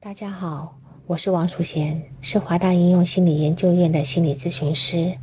[0.00, 5.18] 大家好，我是王淑贤，是华大应用心理研究院的心理咨询师。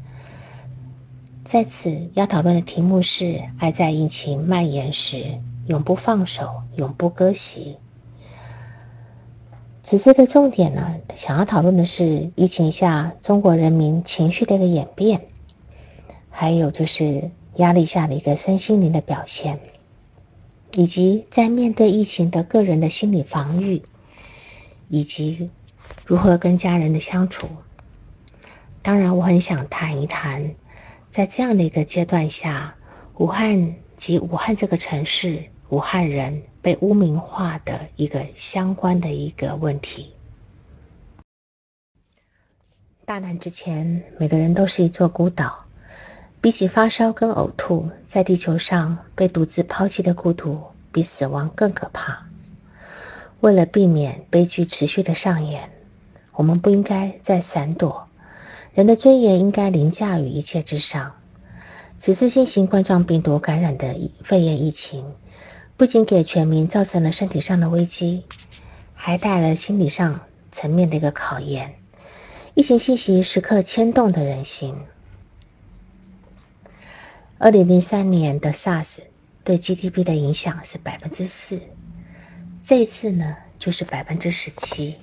[1.45, 7.77] 在此要讨论的题目是：爱在疫情蔓延时，永不放手，永不割席。
[9.81, 15.21] 此次的重点呢，想要讨论的是疫情下中国人民情绪的一个演变，
[16.29, 19.57] 还有就是压力下的一个身心灵的表现，
[20.73, 23.81] 以及在面对疫情的个人的心理防御。
[24.89, 25.49] 以及
[26.05, 27.47] 如何跟家人的相处。
[28.81, 30.55] 当然，我很想谈一谈，
[31.09, 32.75] 在这样的一个阶段下，
[33.17, 40.13] 武汉及武汉这个城市、武汉人被污名化的一个相关的一个问题。
[43.05, 45.63] 大难之前，每个人都是一座孤岛。
[46.41, 52.23] 比起发烧跟呕吐，在地球上被独自抛弃的孤独，比死亡更可怕。
[53.45, 55.69] 为了避免悲剧持续的上演，
[56.33, 58.07] 我们不应该再闪躲。
[58.73, 61.13] 人的尊严应该凌驾于一切之上。
[61.99, 65.13] 此次新型冠状病毒感染的肺炎疫情，
[65.77, 68.23] 不仅给全民造成了身体上的危机，
[68.95, 71.75] 还带来了心理上层面的一个考验。
[72.55, 74.75] 疫情信息时刻牵动着人心。
[77.37, 79.01] 二零零三年的 SARS
[79.43, 81.61] 对 GDP 的影响是百分之四。
[82.67, 84.95] 这次呢，就是百分之十七。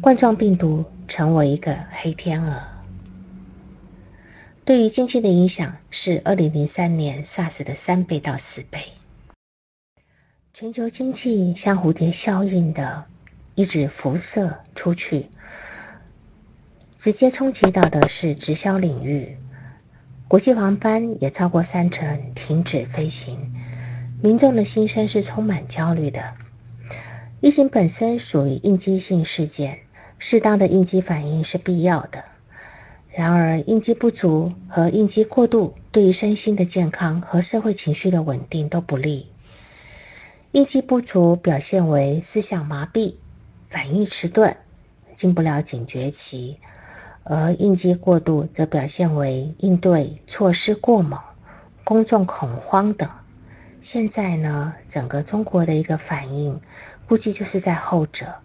[0.00, 2.62] 冠状病毒成为一个黑天鹅，
[4.64, 8.84] 对于经济的影响是二零零三年 SARS 的三倍到四倍。
[10.52, 13.06] 全球经济像蝴蝶效应的
[13.54, 15.30] 一直辐射出去，
[16.96, 19.36] 直接冲击到的是直销领域，
[20.28, 23.54] 国际航班也超过三成停止飞行。
[24.22, 26.34] 民众的心声是充满焦虑的。
[27.44, 29.80] 疫情本身属于应激性事件，
[30.18, 32.24] 适当的应激反应是必要的。
[33.10, 39.26] 然而，应激不足和应激过度对于身心的健康和社会情绪的稳定都不利。
[40.52, 43.16] 应激不足表现为思想麻痹、
[43.68, 44.56] 反应迟钝、
[45.14, 46.56] 进不了警觉期；
[47.24, 51.20] 而应激过度则表现为应对措施过猛、
[51.84, 53.06] 公众恐慌等。
[53.84, 56.58] 现在呢，整个中国的一个反应，
[57.06, 58.36] 估计就是在后者，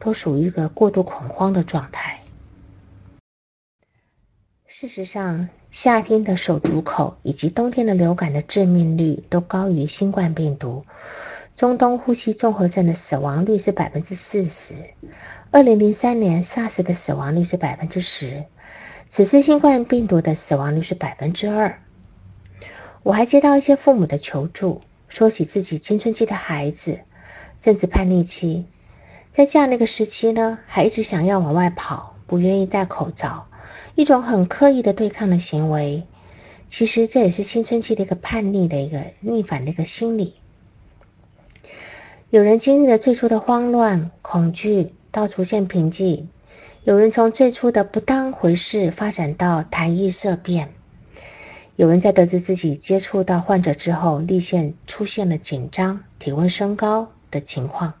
[0.00, 2.18] 都属于一个过度恐慌的状态。
[4.66, 10.84] 事实上，夏天的手足口以及冬天的流感的致命率都高于新冠病毒。
[11.54, 14.74] 中东呼吸综合症的死亡率是百分之四十，
[15.52, 18.44] 二零零三年 SARS 的死亡率是百分之十，
[19.08, 21.80] 此次新冠病毒的死亡率是百分之二。
[23.02, 27.00] 我还接到一些父母的求助，说起自己青春期的孩子
[27.58, 28.66] 正值叛逆期，
[29.30, 33.46] 在这样的一个时期呢，还一直想要往外跑，不愿意戴口罩，
[33.94, 36.06] 一种很刻意的对抗的行为。
[36.68, 40.34] 其实这也是青春期的一个叛逆的一个逆反的一个心理。
[42.28, 46.28] 有人经历了最初的慌乱、恐惧，到出现平静；
[46.84, 50.74] 有人从最初的不当回事发展到谈意色变。
[51.80, 57.94] 有人在得知自己接触到患者之后，立现出现了紧张、体温升高的情况。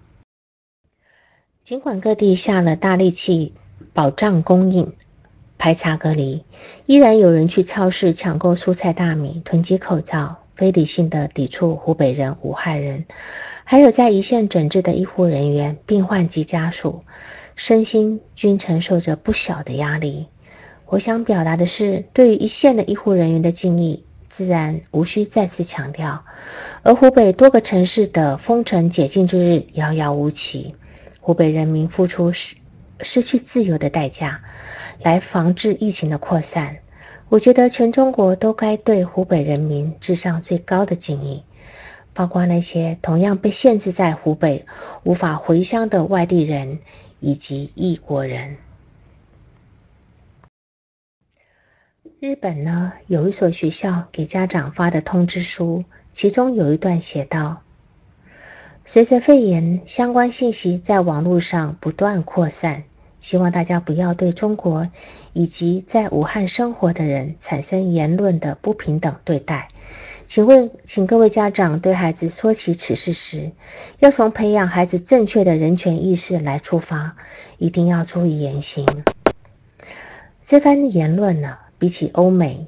[1.64, 3.54] 尽管各地下了大力气
[3.94, 4.92] 保障供应、
[5.56, 6.44] 排查隔离，
[6.84, 13.06] 依然有人去超市抢购蔬菜大米、囤积口罩，非理性的抵触湖北人、武汉人，
[13.64, 17.02] 还有在一线诊治的医护人员、病患及家属，
[17.56, 20.26] 身心均承受着不小的压力。
[20.90, 26.24] 我想表达的是，对于一线的医护人员的敬意，自然无需再次强调。
[26.82, 30.74] 而湖北多个城市的封城解禁之日遥遥无期，
[31.20, 32.56] 湖北人民付出失
[33.02, 34.40] 失去自由的代价，
[35.00, 36.78] 来防治疫情的扩散。
[37.28, 41.44] 我觉得全中国都该对湖北人民致上最高的敬意，
[42.12, 44.66] 包括那些同样被限制在湖北
[45.04, 46.80] 无法回乡的外地人
[47.20, 48.56] 以及异国人。
[52.20, 57.62] 日本呢，有一所学校给家长发的通知书，其中有一段写道
[58.84, 62.84] ：“随着肺炎相关信息在网络上不断扩散，
[63.20, 64.90] 希望大家不要对中国
[65.32, 69.70] 以及在武汉生活的人产生言论的不平等对待。
[70.26, 73.50] 请问，请各位家长对孩子说起此事时，
[73.98, 77.16] 要从培养孩子正确的人权意识来出发，
[77.56, 78.86] 一定要注意言行。
[80.44, 82.66] 这番言论呢？”比起欧美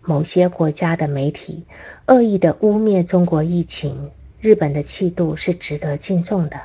[0.00, 1.66] 某些国家的媒体
[2.06, 4.10] 恶意的污蔑中国疫情，
[4.40, 6.58] 日本的气度是值得敬重的。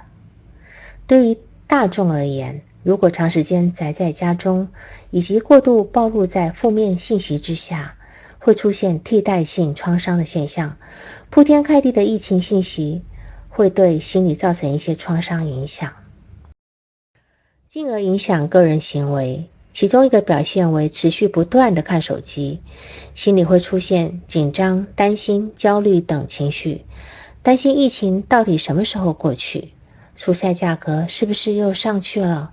[1.05, 1.37] 对于
[1.67, 4.69] 大众而言，如果长时间宅在家中，
[5.09, 7.97] 以及过度暴露在负面信息之下，
[8.39, 10.77] 会出现替代性创伤的现象。
[11.29, 13.03] 铺天盖地的疫情信息
[13.49, 15.91] 会对心理造成一些创伤影响，
[17.67, 19.49] 进而影响个人行为。
[19.73, 22.61] 其中一个表现为持续不断的看手机，
[23.15, 26.85] 心里会出现紧张、担心、焦虑等情绪，
[27.41, 29.73] 担心疫情到底什么时候过去，
[30.15, 32.51] 蔬菜价格是不是又上去了，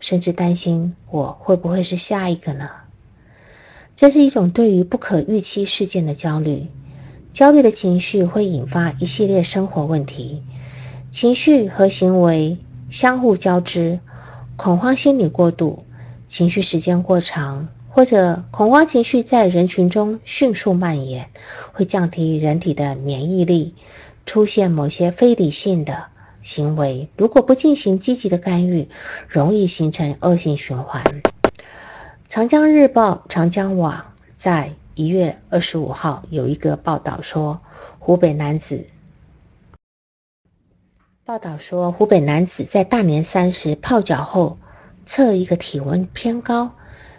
[0.00, 2.68] 甚至担心我会不会是下一个呢？
[3.94, 6.66] 这是一种对于不可预期事件的焦虑。
[7.32, 10.42] 焦虑的情绪会引发一系列生活问题，
[11.12, 12.58] 情绪和行为
[12.90, 14.00] 相互交织，
[14.56, 15.84] 恐慌心理过度。
[16.28, 21.30] 情绪时间过长，或者恐慌情绪在人群中迅速蔓延，
[21.72, 23.74] 会降低人体的免疫力，
[24.26, 26.04] 出现某些非理性的
[26.42, 27.08] 行为。
[27.16, 28.90] 如果不进行积极的干预，
[29.26, 31.22] 容易形成恶性循环。
[32.28, 37.58] 长江日报、长江网在一月二十五号有一个报道说，
[37.98, 38.86] 湖北男子
[41.24, 44.58] 报道说，湖北男子在大年三十泡脚后。
[45.08, 46.72] 测一个体温偏高，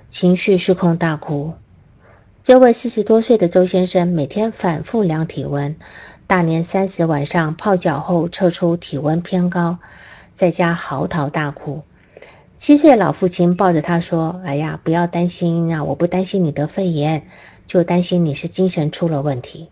[0.09, 1.55] 情绪失控大哭。
[2.43, 5.75] 这位四十多岁的周先生每天反复量体温，
[6.27, 9.79] 大年三十晚上泡脚后测出体温偏高，
[10.35, 11.81] 在家嚎啕大哭。
[12.59, 17.25] 七岁老父亲抱着他说：“哎呀，不要担心啊，我不担心你得肺炎，
[17.65, 19.67] 就担心你是精神出了问题。”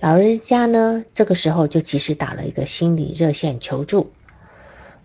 [0.00, 4.10] 老人家呢，这个时候就及时打了一个心理热线求助。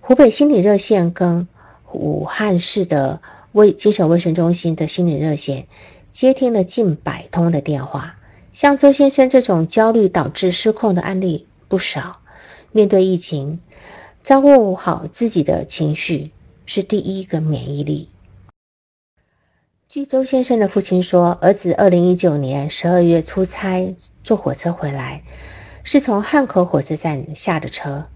[0.01, 1.47] 湖北心理热线跟
[1.93, 5.67] 武汉市的卫精神卫生中心的心理热线
[6.09, 8.17] 接听了近百通的电话，
[8.53, 12.17] 像周先生这种焦虑导致失控的案例不少。
[12.71, 13.59] 面对疫情，
[14.23, 16.31] 照顾好自己的情绪
[16.65, 18.09] 是第一个免疫力。
[19.87, 25.23] 据周先生的父亲说，儿子二零一九年十二月出差坐火车回来，
[25.83, 28.07] 是从汉口火车站下的车。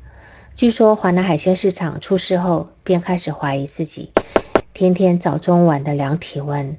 [0.55, 4.11] 据说华南海鲜市场出事后，便开始怀疑自己，
[4.73, 6.77] 天天早中晚的量体温。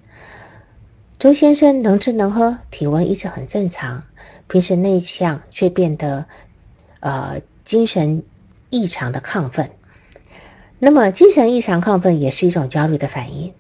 [1.18, 4.04] 周先生能吃能喝，体温一直很正常，
[4.46, 6.26] 平时内向却变得，
[7.00, 8.22] 呃，精神
[8.70, 9.70] 异常的亢奋。
[10.78, 13.52] 那么，精神异常亢奋也是一种焦虑的反应。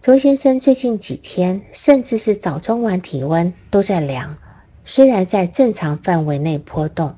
[0.00, 4.38] 周先生最近几天，甚至是早中晚体温都在量，
[4.84, 7.16] 虽然在正常范围内波动。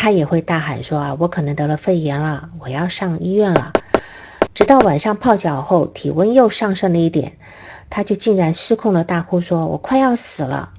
[0.00, 3.72] 他也会大喊说：“啊，我可能得了肺炎了，我要上医院了。”
[4.54, 7.36] 直到晚上泡脚后，体温又上升了一点，
[7.90, 10.72] 他就竟然失控的大哭说：“我快要死了。”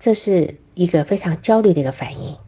[0.00, 2.38] 这是一个非常焦虑的一个反应。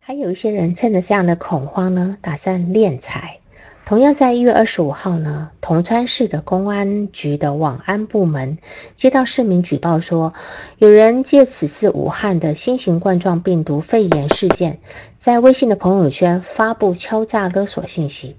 [0.00, 3.38] 还有一些人趁着这样的恐慌呢，打算敛财。
[3.86, 8.58] 同样在一月二十五号呢，铜川市的公安局的网安部门
[8.96, 10.34] 接到市民举报说，
[10.78, 14.80] 有人借此次武汉的新型冠状病毒肺炎事件，
[15.16, 18.36] 在微信的朋友圈发布敲诈勒索信息，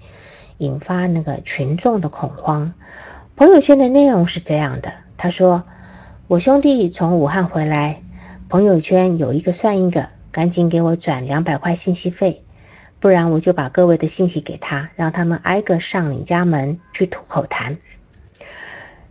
[0.58, 2.74] 引发那个群众的恐慌。
[3.34, 5.62] 朋友圈的内容是这样的：他说，
[6.26, 8.02] 我兄弟从武汉回来，
[8.50, 12.44] 朋友圈有一个算一个，赶紧给我转两百块信息费。
[13.00, 17.76] 不然我就把各位的信息给他，让他们挨个上你家门去吐口痰。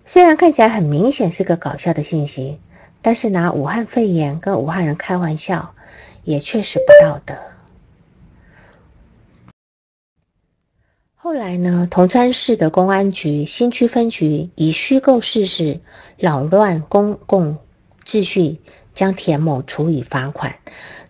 [0.06, 2.60] 虽然看起来很明显是个搞笑的信息，
[3.01, 5.74] 但是拿武汉肺炎跟武汉人开玩笑，
[6.24, 7.36] 也确实不道德。
[11.15, 15.82] 后来呢，铜川市的公安局新区分局以虚构事实、
[16.17, 17.58] 扰乱公共
[18.06, 18.60] 秩序，
[18.94, 20.56] 将田某处以罚款。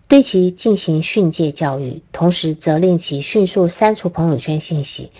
[0.08, 5.12] 对其进行训诫教育，同时责令其迅速删除朋友圈信息，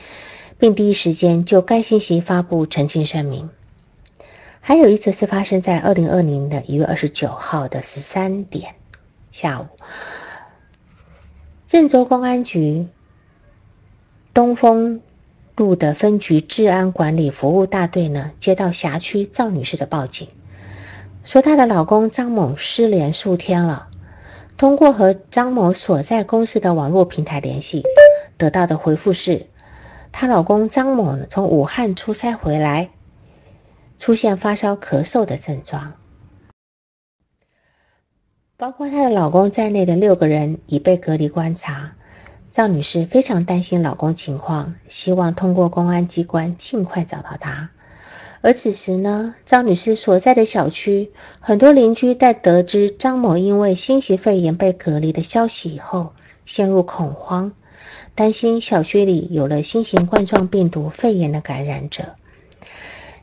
[0.58, 3.50] 并第一时间就该信息发布澄清声明。
[4.60, 8.76] 还有一则是发生在二零二零的一月二十九号的十三点
[9.30, 9.66] 下午，
[11.66, 12.88] 郑州公安局
[14.32, 15.02] 东风
[15.54, 20.28] 路的分局治安管理服务大队呢，接到辖区赵女士的报警，
[21.24, 23.87] 说她的老公张某失联数天了。
[24.58, 27.84] 通过和张某所在公司的网络平台联系，
[28.36, 29.46] 得到的回复是，
[30.10, 32.90] 她老公张某从武汉出差回来，
[33.98, 35.94] 出现发烧、咳嗽的症状，
[38.56, 41.94] 包括她的老公在内的六个人已被隔离观察。
[42.50, 47.70] 赵女士非常担心老公情况，希望通过公安机关尽快找到他。
[48.40, 56.12] 而此时呢，张女士所在的小区很多邻居在得知张某因为新型肺炎被隔离的消息以后，
[56.44, 57.52] 陷入恐慌，
[58.14, 62.14] 担心小区里有了新型冠状病毒肺炎的感染者。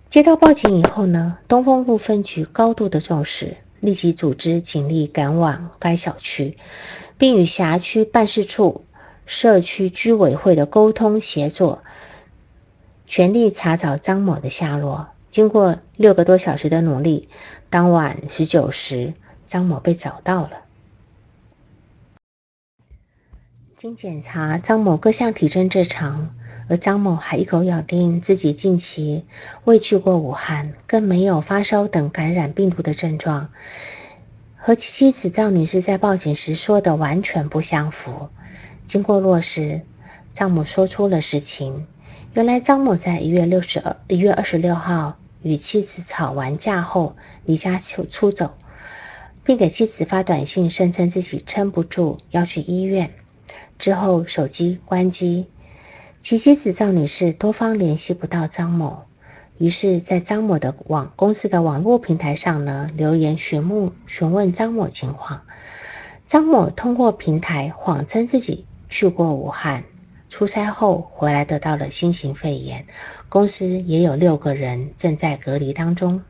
[0.10, 6.58] 接到报警以后呢，东风路分局高度的重视，立即组织警力赶往该小区，
[7.18, 8.86] 并与辖区办事处、
[9.26, 11.84] 社区居委会的沟通协作，
[13.08, 15.08] 全力查找张某的下落。
[15.30, 17.30] 经过六个多小时的努力，
[17.70, 19.14] 当晚十九时，
[19.48, 20.52] 张某被找到了。
[23.78, 26.36] 经检查，张某各项体征正常。
[26.68, 29.24] 而张某还一口咬定自己近期
[29.66, 33.50] 未去过武汉，更没有发烧等感染病毒的症状，
[34.58, 38.30] 和其妻子赵女士在报警时说的完全不相符。
[38.88, 39.82] 经过落实，
[40.34, 41.86] 张某说出了实情：
[42.36, 47.16] 原来张某在一月六十二、一月二十六号与妻子吵完架后
[47.46, 48.56] 离家出出走，
[49.46, 53.14] 并给妻子发短信，声称自己撑不住要去医院，
[53.80, 55.48] 之后手机关机。
[56.20, 59.06] 其妻子赵女士多方联系不到张某，
[59.58, 65.44] 于是，在张某的网公司的网络平台上呢留言询问询问张某情况。
[66.28, 69.86] 张某通过平台谎称自己去过武汉
[70.36, 72.86] 出差后回来得到了新型肺炎，
[73.30, 76.26] 公司也有六个人正在隔离当中。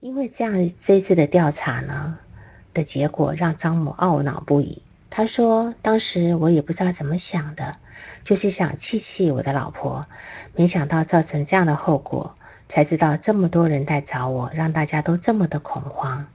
[0.00, 2.16] 因为这样这次的调查呢
[2.72, 4.82] 的结果让张某懊恼不已。
[5.10, 7.76] 他说：“当时我也不知道怎么想的，
[8.24, 10.06] 就是想气气我的老婆，
[10.54, 12.36] 没想到造成这样的后果。
[12.68, 16.26] 才知道这么多人在找我，让大家都这么的恐慌。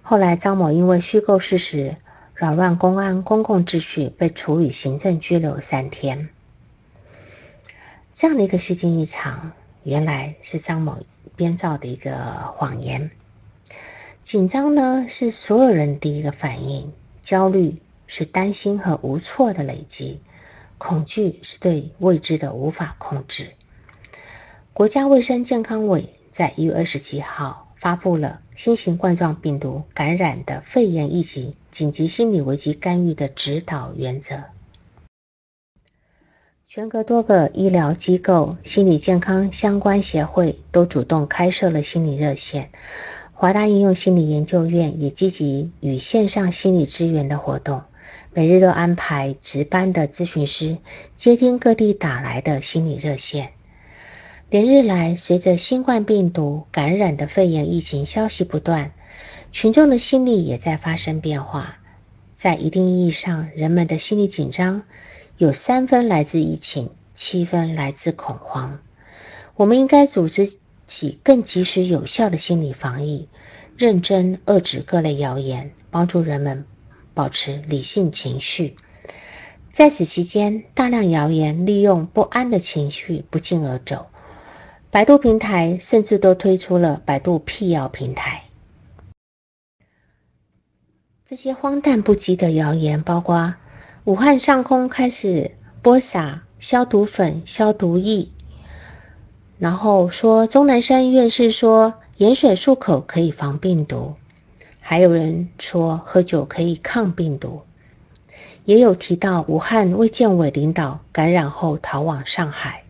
[0.00, 1.96] 后来张某因为虚构事实，
[2.38, 6.28] 扰乱公安公共秩序，被处以行政拘留三天。
[8.14, 9.50] 这样的一个虚惊一场，
[9.82, 11.04] 原来是张某
[11.34, 12.14] 编造的一个
[12.52, 13.10] 谎言。
[14.22, 16.92] 紧张呢，是所有人第一个反应。”
[17.22, 20.20] 焦虑是担心和无措的累积，
[20.78, 23.50] 恐惧是对未知的无法控制。
[24.72, 34.44] 国家卫生健康委在一月二十七号发布了新型冠状病毒感染的肺炎疫情紧急心理危机干预的指导原则。
[36.66, 42.70] 全国多个医疗机构、心理健康相关协会都主动开设了心理热线。
[43.32, 47.82] 华大应用心理研究院也积极与线上心理支援的活动，
[48.34, 50.78] 每日都安排值班的咨询师
[51.14, 53.52] 接听各地打来的心理热线。
[54.50, 58.92] 连日来，随着新冠病毒感染的肺炎疫情消息不断，
[59.52, 61.78] 群众的心理也在发生变化。
[62.34, 64.84] 在一定意义上，人们的心理紧张
[65.36, 68.80] 有三分来自疫情，七分来自恐慌。
[69.56, 70.58] 我们应该组织。
[70.88, 73.28] 起更及时有效的心理防疫，
[73.76, 76.64] 认真遏制各类谣言，帮助人们
[77.12, 78.74] 保持理性情绪。
[79.70, 84.06] 在此期间，大量谣言利用不安的情绪不胫而走，
[84.90, 88.44] 百度平台甚至都推出了百度辟谣平台。
[91.26, 93.54] 这些荒诞不羁的谣言，包括
[94.04, 95.50] 武汉上空开始
[95.82, 98.30] 播撒消毒粉、消毒液。
[99.58, 104.14] 然后说，钟南山院士说盐水漱口可以防病毒，
[104.80, 107.60] 还有人说喝酒可以抗病毒，
[108.64, 112.84] 也有提到武汉卫健委领导感染后逃往上海，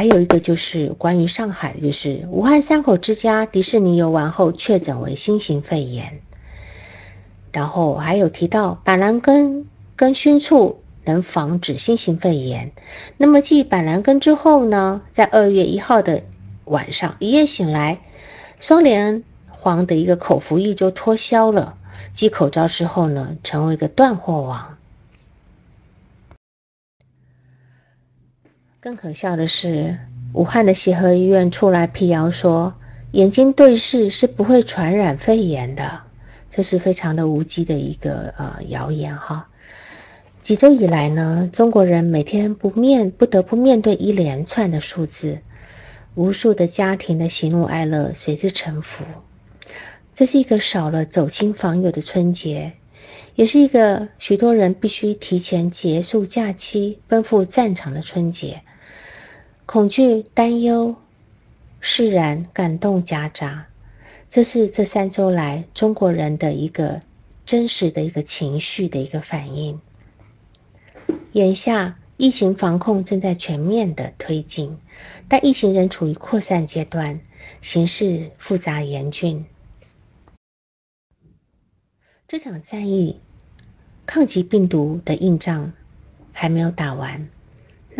[0.00, 6.22] 还有一个就是关于上海，就是武汉三口之家迪士尼游玩后确诊为新型肺炎，
[7.52, 9.66] 然后还有提到板蓝根
[9.96, 10.80] 跟熏醋。
[11.04, 12.72] 能防止新型肺炎。
[13.18, 15.02] 那么继板蓝根之后呢？
[15.12, 16.22] 在二月一号的
[16.64, 18.00] 晚上，一夜醒来，
[18.58, 21.74] 双联黄的一个口服液就脱销了。
[22.14, 24.78] 继口罩之后呢，成为一个断货王。
[28.82, 29.98] 更可笑的是，
[30.32, 32.72] 武汉的协和医院出来辟谣说，
[33.12, 36.00] 眼睛对视是不会传染肺炎的，
[36.48, 39.50] 这是非常的无稽的一个呃谣言哈。
[40.42, 45.40] 几周以来呢，中国人每天不面不得不面对一连串的数字，
[46.14, 49.04] 无数的家庭的喜怒哀乐随之沉浮。
[50.14, 52.72] 这是一个少了走亲访友的春节，
[53.34, 58.62] 也是一个许多人必须提前结束假期奔赴战场的春节。
[59.72, 60.96] 恐惧、担忧、
[61.78, 63.68] 释然、感动夹杂，
[64.28, 67.00] 这是这三周来中国人的一个
[67.46, 69.80] 真实的一个情绪的一个反应。
[71.34, 74.76] 眼下，疫情防控正在全面的推进，
[75.28, 77.20] 但疫情仍处于扩散阶段，
[77.62, 79.46] 形势复杂严峻。
[82.26, 83.20] 这场战役
[84.04, 85.72] 抗击病毒的硬仗
[86.32, 87.28] 还没有打完。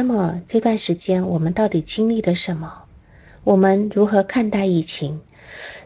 [0.01, 2.85] 那么这段时间我们到底经历了什么？
[3.45, 5.21] 我们如何看待疫情？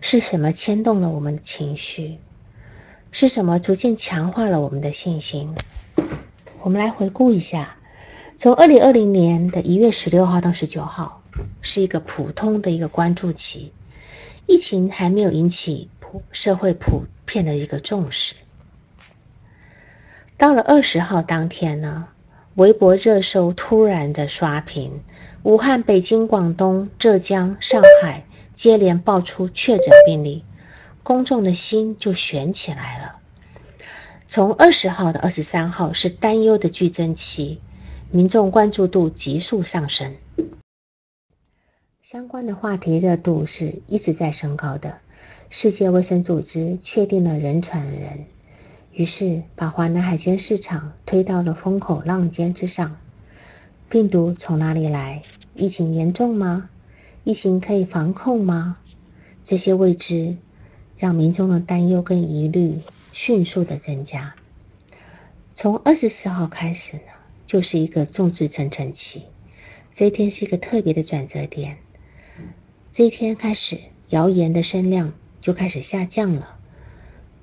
[0.00, 2.18] 是什么牵动了我们的情绪？
[3.10, 5.56] 是什么逐渐强化了我们的信心？
[6.62, 7.76] 我们来回顾一下，
[8.36, 11.20] 从二零二零年的一月十六号到十九号，
[11.60, 13.72] 是一个普通的一个关注期，
[14.46, 18.36] 疫情还没有引起普社会普遍的一个重视。
[20.36, 22.06] 到了二十号当天呢，
[22.56, 25.02] 微博热搜突然的刷屏，
[25.42, 30.44] 武汉、北京、广东、浙江、上海接连爆出确诊病例，
[31.02, 33.16] 公众的心就悬起来了。
[34.28, 37.60] 从二十号到二十三号是担忧的剧增期，
[38.12, 40.14] 民众关注度急速上升，
[42.00, 44.98] 相关的话题热度是一直在升高的。
[45.50, 48.26] 世界卫生组织确定了人传人。
[48.96, 52.96] 于是，把华南海鲜市场推到了风口浪尖之上。
[53.88, 55.24] 病毒从哪里来？
[55.56, 56.70] 疫情严重吗？
[57.24, 58.78] 疫情可以防控吗？
[59.42, 60.36] 这些未知，
[60.96, 64.36] 让民众的担忧跟疑虑迅速的增加。
[65.54, 67.12] 从二十四号开始呢，
[67.48, 69.24] 就是一个众志成城期。
[69.92, 71.78] 这一天是一个特别的转折点。
[72.92, 73.76] 这一天开始，
[74.10, 76.53] 谣言的声量就开始下降了。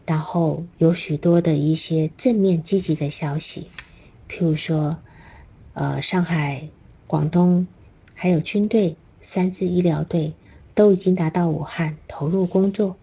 [0.05, 3.67] 然后有许多的一些正面积极的消息，
[4.27, 4.97] 譬如说，
[5.73, 6.67] 呃，上海、
[7.07, 7.67] 广东
[8.13, 10.33] 还有军队三支医疗队
[10.73, 12.97] 都已经达到武汉投入工作。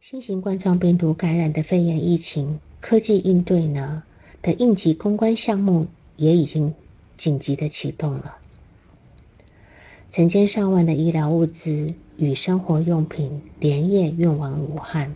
[0.00, 4.02] 新型冠状病毒感染的肺炎疫情科技应对呢
[4.40, 5.86] 的应急公关项目
[6.16, 6.74] 也已经
[7.16, 8.38] 紧急的启动了，
[10.08, 11.94] 成千上万的医疗物资。
[12.18, 15.14] 与生活用品连夜运往武汉，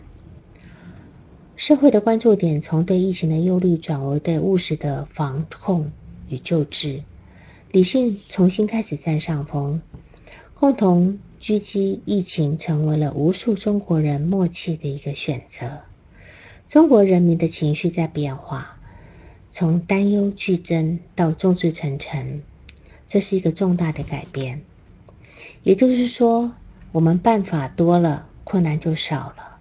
[1.57, 5.91] 社会的关注点从对疫情的忧虑转为对务实的防控
[6.29, 7.03] 与救治，
[7.73, 9.81] 理性重新开始占上风，
[10.53, 15.81] 共同狙击疫情成为了无数中国人默契的一个选择。
[16.69, 18.79] 中国人民的情绪在变化，
[19.51, 22.41] 从担忧剧增到众志成城，
[23.05, 24.61] 这是一个重大的改变。
[25.63, 26.53] 也就是说。
[26.93, 29.57] 我们办法多了，困难就少了；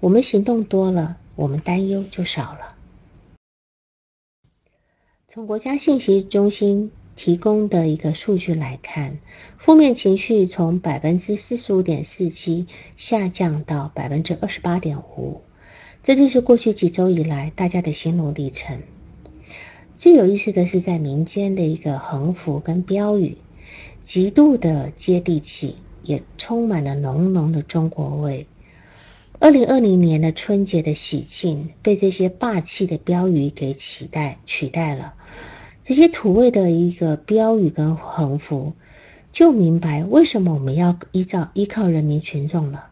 [0.00, 2.76] 我们行动多了，我们担忧就少了。
[5.26, 9.18] 从国家信息中心提供的一个数据来看，
[9.56, 12.66] 负面情绪从百分之四十五点四七
[12.98, 15.40] 下降到百分之二十八点五，
[16.02, 18.82] 这就是过去几周以来大家的心路历程。
[19.96, 23.38] 最有意思的是，在民间的一个横幅跟标语，
[24.02, 25.76] 极度的接地气。
[26.08, 28.46] 也充满了浓浓的中国味。
[29.38, 35.12] 二零二零年的春节的喜庆被这些霸气的标语给取代取代了，
[35.84, 38.72] 这些土味的一个标语跟横幅，
[39.32, 42.86] 就明白为什么我们要依照依靠人民群众了。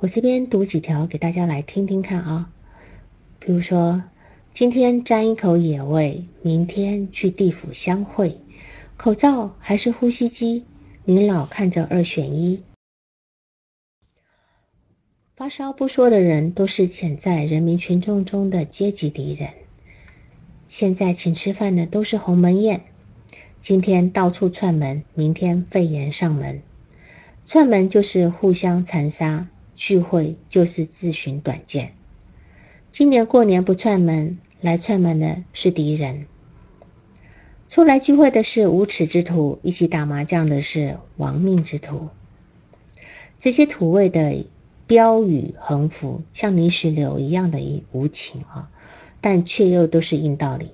[0.00, 2.50] 我这边读几条给大家来听听看啊，
[3.38, 4.02] 比如说，
[4.52, 8.36] 今天沾一口野味，明天去地府相会，
[8.96, 10.64] 口罩还是呼吸机？
[11.06, 12.62] 您老看着二选一，
[15.36, 19.50] 发烧不说的人都是潜在人民群众中的阶级敌人。
[20.66, 22.86] 现在请吃饭的都是鸿门宴，
[23.60, 26.62] 今天到处串门，明天肺炎上门。
[27.44, 31.92] 串门就是互相残杀，聚会就是自寻短见。
[32.90, 36.24] 今年过年不串门，来串门的是敌人。
[37.68, 42.08] 出来聚会的是无耻之徒，一起打麻将的是亡命之徒。
[43.38, 44.46] 这些土味的
[44.86, 48.70] 标语横幅，像泥石流一样的一无情啊，
[49.20, 50.70] 但却又都是硬道理。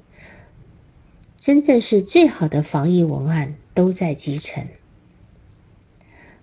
[1.38, 4.66] 真正是最好的防疫文案都在基层。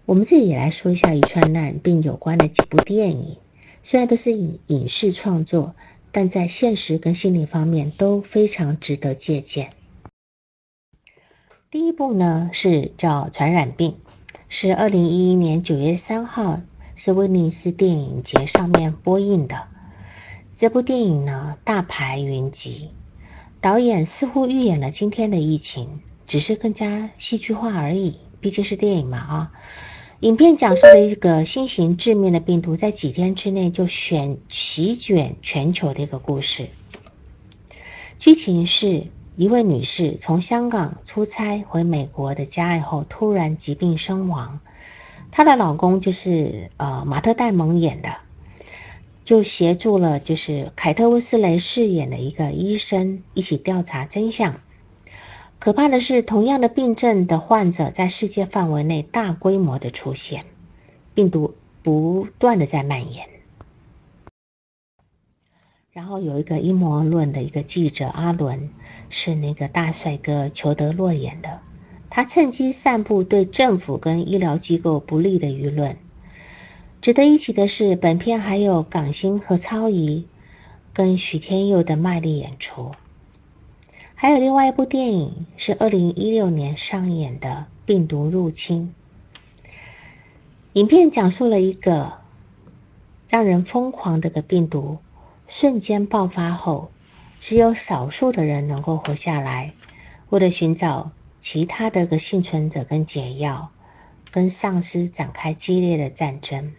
[0.05, 3.37] 我们这里来说一下与传染病有关的几部电影，
[3.83, 5.75] 虽然都是影影视创作，
[6.11, 9.69] 但在现实跟心理方面都非常值得借鉴。
[11.69, 13.91] 第一部呢是叫《传染病》，
[14.47, 16.61] 是二零一一年九月三号
[16.95, 19.63] 是威尼斯电影节上面播映的。
[20.55, 22.91] 这部电影呢大牌云集，
[23.59, 28.15] 导演似乎预演了今天的疫情，只是更加戏剧化而已。
[28.39, 29.51] 毕竟是电影嘛啊！
[30.21, 36.69] 影片讲述了一个新型致命的病毒在几天之内就选席卷全球的一个故事。
[38.17, 39.07] 剧情是。
[39.37, 44.59] 一位女士从香港出差回美国的家以后，突然疾病身亡。
[45.29, 48.15] 她的老公就是呃马特·戴蒙演的。
[49.23, 54.59] 就协助了就是凯特温斯雷饰演的一个医生一起调查真相。
[55.59, 60.45] 可怕的是，同样的病症的患者在世界范围内大规模的出现，
[61.13, 63.27] 病毒不断的在蔓延。
[65.91, 68.69] 然后有一个阴谋论的一个记者阿伦，
[69.09, 71.59] 是那个大帅哥裘德洛演的，
[72.09, 75.97] 他趁机散布对政府跟医疗机构不利的舆论。
[76.99, 80.27] 值得一提的是，本片还有港星何超仪
[80.93, 82.91] 跟许天佑的卖力演出。
[84.15, 87.49] 还有另外一部电影是二零一六年上演的
[87.85, 88.93] 《病毒入侵》。
[90.73, 92.13] 影片讲述了一个
[93.29, 94.97] 让人疯狂的个病毒
[95.47, 96.89] 瞬间爆发后，
[97.39, 99.73] 只有少数的人能够活下来。
[100.29, 103.69] 为了寻找其他的个幸存者跟解药，
[104.31, 106.73] 跟丧尸展开激烈的战争。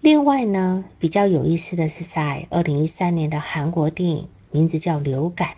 [0.00, 5.48] 另外呢，比较有意思的是，在二零一三年的韩国电影，名字叫《流感》。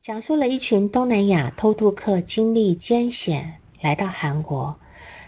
[0.00, 4.78] 讲述了一群东南亚偷渡客经历艰险来到韩国，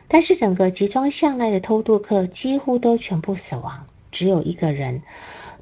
[0.08, 5.02] 但是整个集装箱内的偷渡客几乎都全部死亡，只有一个人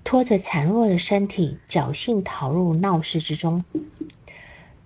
[0.05, 3.65] 拖着孱弱的身体侥幸逃入闹市之中。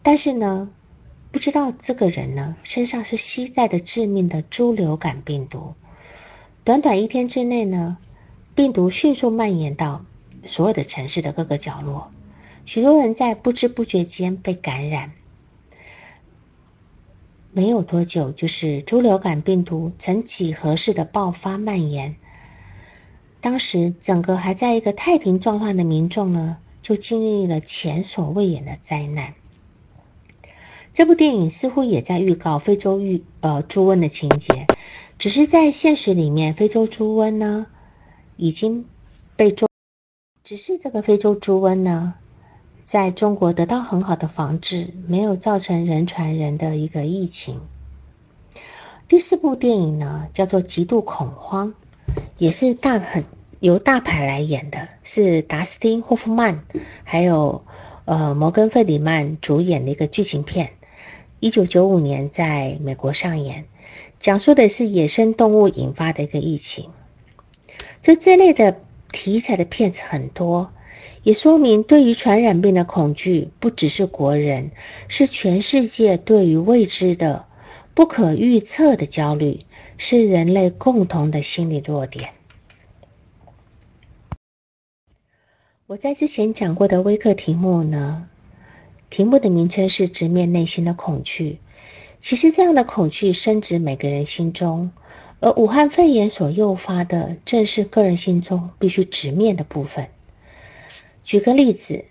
[0.03, 0.71] 但是呢，
[1.31, 5.75] 不知道这个人呢身上是携带的致命的猪流感病毒。
[6.65, 7.99] 短短一天之内呢，
[8.55, 10.05] 病毒迅速蔓延到
[10.45, 12.11] 所有的城市的各个角落。
[12.65, 15.13] 许多人在不知不觉间被感染，
[17.53, 22.15] 没有多久，就是猪流感病毒曾几何式的爆发蔓延。
[23.43, 29.35] 当时，整个还在一个太平状况的民众呢，就经历了前所未有的灾难。
[30.93, 34.69] 这部电影似乎也在预告非洲预呃猪瘟的情节，
[35.19, 37.67] 只是在现实里面，非洲猪瘟呢
[38.37, 38.85] 已经
[39.35, 39.69] 被中，
[40.45, 42.15] 只是这个非洲猪瘟呢。
[42.85, 47.61] 在中国得到很好的防治，没有造成人传人的一个疫情。
[49.09, 51.71] 第四部电影呢，叫做《极度恐慌》，
[52.39, 53.25] 也是大很
[53.61, 56.65] 由大牌来演的，是达斯汀·霍夫曼
[57.05, 57.65] 还有
[58.05, 60.71] 呃摩根·费里曼主演的一个剧情片。
[61.41, 63.65] 一九九五年在美国上演，
[64.19, 66.91] 讲述的是野生动物引发的一个疫情。
[68.01, 70.73] 就这类的题材的片子很多。
[71.25, 74.73] 也说明，对于传染病的恐惧不只是国人，
[75.07, 77.45] 是全世界对于未知的、
[77.95, 79.61] 不可预测的焦虑，
[79.99, 82.31] 是人类共同的心理弱点。
[85.87, 88.29] 我在之前讲过的微课题目呢，
[89.11, 91.59] 题目的名称是“直面内心的恐惧”。
[92.19, 94.93] 其实，这样的恐惧深植每个人心中，
[95.41, 100.09] 而武汉肺炎所诱发的，正是个人心中必须直面的部分。
[101.23, 102.05] 举个例子，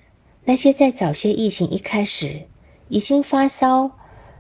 [0.44, 2.42] 那些在早些疫情一开始
[2.90, 3.92] 已经发烧，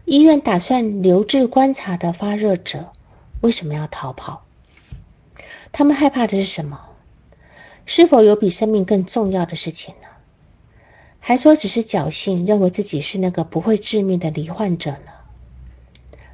[0.05, 2.91] 医院打算留置观察的发热者，
[3.41, 4.43] 为什么要逃跑？
[5.71, 6.79] 他们害怕的是什么？
[7.85, 10.07] 是否有比生命更重要的事情呢？
[11.19, 15.11] 还说只是侥幸，认为自己是那个不会致命的罹患者呢？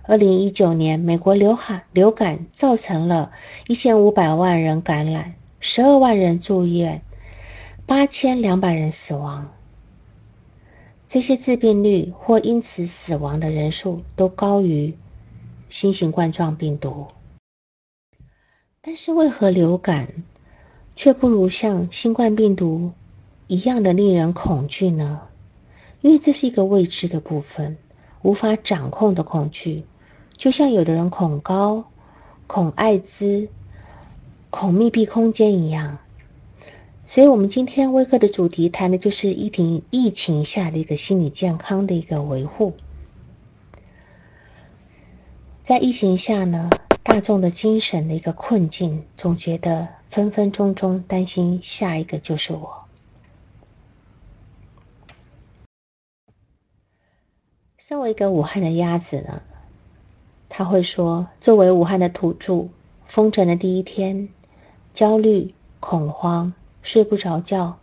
[0.03, 3.31] 二零一九年，美国流感流感造成了
[3.67, 7.01] 一千五百万人感染，十二万人住院。
[7.85, 9.53] 八千两百人死亡，
[11.07, 14.93] 这些致病率或因此死亡的人数都高于
[15.69, 17.07] 新型冠状病毒。
[18.81, 20.23] 但是，为何流感
[20.95, 22.91] 却不如像新冠病毒
[23.47, 25.21] 一样的令人恐惧呢？
[26.01, 27.77] 因为这是一个未知的部分，
[28.21, 29.83] 无法掌控的恐惧，
[30.37, 31.85] 就像有的人恐高、
[32.45, 33.49] 恐艾滋、
[34.49, 35.97] 恐密闭空间一样。
[37.05, 42.73] 所以，我们今天微课的主题谈的就是疫情疫情下的一个心理健康的一个维护。
[45.67, 46.69] 在疫情下呢，
[47.03, 52.85] 大众的精神的一个困境，总觉得分分钟钟担心下一个就是我。
[57.77, 59.41] 身为一个武汉的鸭子呢，
[60.47, 62.69] 他会说：作为武汉的土著，
[63.05, 64.29] 封城的第一天，
[64.93, 66.53] 焦虑、恐慌。
[66.81, 67.77] 睡不着觉，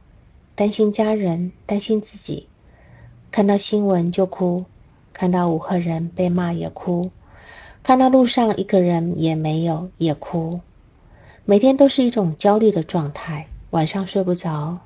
[0.54, 2.48] 担心家人，担心自己，
[3.30, 4.64] 看到新闻就哭，
[5.12, 7.10] 看到武汉人被骂也哭，
[7.84, 10.60] 看到路上一个人也没有也哭，
[11.44, 14.78] 每天都是一种焦虑的状态，晚上睡不着，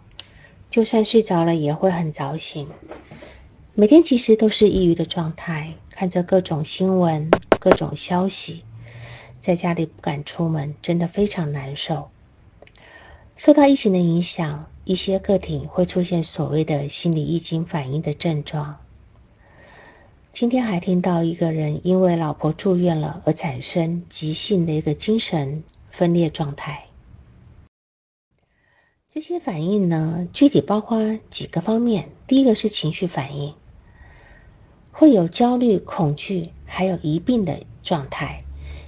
[0.68, 2.66] 就算睡着了也会很早醒，
[3.74, 7.30] 每天其实都是抑郁的状态，看着各种新闻、
[7.60, 8.64] 各种消息，
[9.38, 12.08] 在家里不敢出门，真的非常难受。
[13.36, 18.78] 受到疫情的影响，一些个体会出现所谓的心理疫情反应的症状。
[20.40, 26.84] 今天还听到一个人因为老婆住院了而产生急性的一个精神分裂状态。
[29.08, 32.10] 这些反应呢，具体包括几个方面。
[32.28, 33.52] 第一个是情绪反应，
[34.92, 38.44] 会有焦虑、恐惧，还有疑病的状态。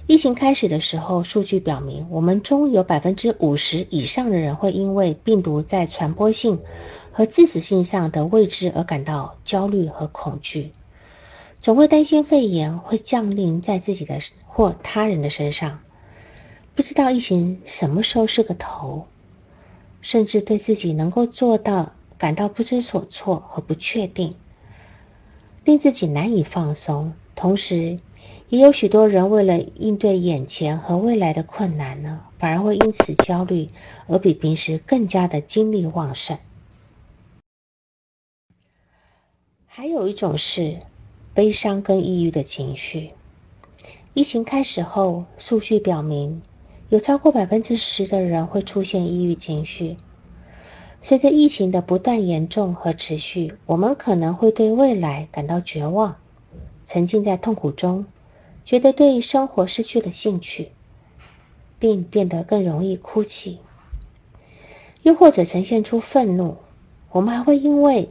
[0.07, 6.61] 疫情开始的时候，数据表明，我们中有百分之五十以上的人会因为病毒在传播性
[7.11, 10.71] 和致死性上的未知而感到焦虑和恐惧，
[11.61, 15.79] 总会担心肺炎会降临在自己的或他人的身上，
[16.73, 19.07] 不知道疫情什么时候是个头。
[20.01, 24.35] 甚至对自己能够做到感到不知所措和不确定，
[25.63, 27.13] 令自己难以放松。
[27.35, 27.99] 同时，
[28.49, 33.69] 也有许多人为了应对眼前和未来的困难呢，反而会因此焦虑，
[34.07, 36.39] 而比平时更加的精力旺盛。
[39.67, 40.79] 还有一种是
[41.33, 43.11] 悲伤跟抑郁的情绪。
[44.13, 46.41] 疫情开始后，数据表明。
[46.89, 49.95] 有超过百分之十的人会出现抑郁情绪。
[50.99, 56.17] 随着疫情的不断严重和持续，我们可能会对未来感到绝望，
[56.83, 58.05] 沉浸在痛苦中，
[58.65, 60.71] 觉得对生活失去了兴趣，
[61.79, 63.59] 并变得更容易哭泣。
[65.01, 66.57] 又或者呈现出愤怒，
[67.11, 68.09] 我们还会因为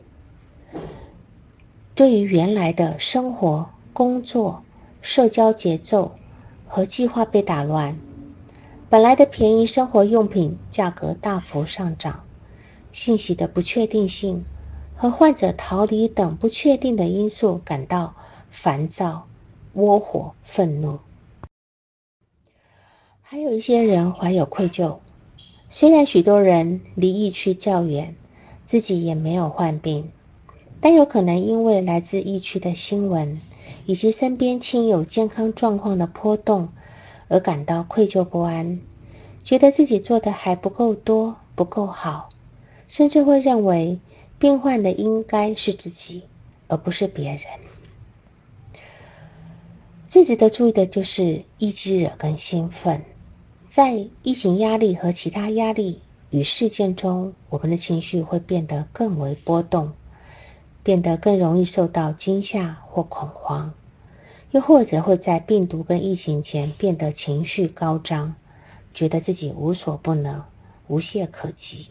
[2.00, 4.62] 对于原来的生活、工作、
[5.02, 6.12] 社交节奏
[6.66, 8.00] 和计划被打乱。
[8.88, 12.24] 本来的便宜生活用品价格大幅上涨，
[12.90, 14.46] 信息的不确定性
[14.96, 18.14] 和患者逃离等不确定的因素感到
[18.48, 19.26] 烦躁、
[19.74, 21.00] 窝火、愤怒。
[23.20, 25.00] 还有一些人怀有愧疚，
[25.68, 28.16] 虽然许多人离疫区较远，
[28.64, 30.10] 自己也没有患病，
[30.80, 33.40] 但有可能因为来自疫区的新闻
[33.86, 36.68] 以及身边亲友健康状况的波动。
[37.32, 38.80] 而感到愧疚不安，
[39.44, 42.28] 觉得自己做的还不够多、不够好，
[42.88, 44.00] 甚至会认为
[44.40, 46.24] 病患的应该是自己，
[46.66, 47.40] 而不是别人。
[50.08, 53.04] 最值得注意的就是易激惹跟兴奋，
[53.68, 59.92] 在疫情压力和其他压力与事件中，我们的情绪会变得更为波动，
[60.90, 63.72] 变得更容易受到惊吓或恐慌。
[64.50, 68.34] 又或者会在病毒跟疫情前变得情绪高涨，
[68.92, 70.42] 觉得自己无所不能、
[70.88, 71.90] 无懈可击。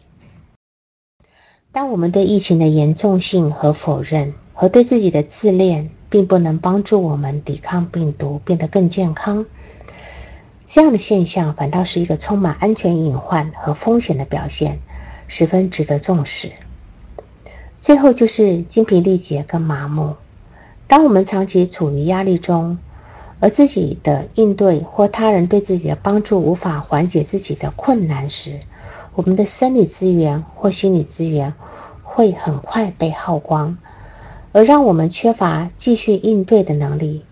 [1.72, 9.46] 当我们对疫情的严重性和否认，和对自己的自恋，并不能帮助我们抵抗病毒，变得更健康。
[10.66, 14.78] 这样的现象反倒是一个充满安全隐患和风险的表现，
[15.26, 16.52] 十分值得重视。
[17.80, 20.16] 最后就是精疲力竭跟麻木。
[20.86, 22.78] 当我们长期处于压力中，
[23.38, 28.60] 而自己的应对或他人对自己的帮助无法缓解自己的困难时，
[29.14, 31.54] 我们的生理资源或心理资源
[32.02, 33.78] 会很快被耗光，
[34.52, 37.24] 而让我们缺乏继续应对的能力，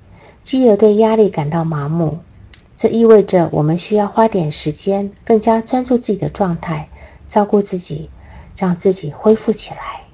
[0.42, 2.18] 继而对压力感到麻木。
[2.74, 6.88] 这意味着我们需要花点时间，更加专注自己的状态，
[7.28, 8.08] 照顾自己，
[8.56, 10.07] 让自己恢复起来。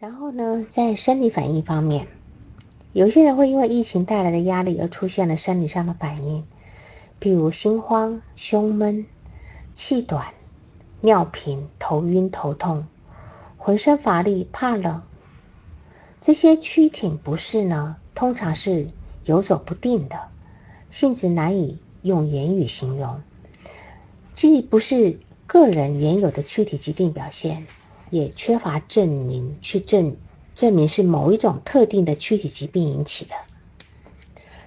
[0.00, 2.08] 然后呢，在生理反应方面，
[2.94, 6.42] 有些人会因为疫情带来的压力而出现了生理上的反应，
[7.18, 9.04] 比如心慌、胸闷、
[9.74, 10.32] 气短、
[11.02, 12.86] 尿频、头晕、头痛、
[13.58, 15.02] 浑身乏力、怕冷。
[16.22, 18.88] 这些躯体不适呢，通常是
[19.26, 20.18] 游走不定的，
[20.88, 23.20] 性质难以用言语形容，
[24.32, 27.66] 既不是个人原有的躯体疾病表现。
[28.10, 30.16] 也缺乏证明去证
[30.54, 33.34] 证明是某一种特定的躯体疾病引起的。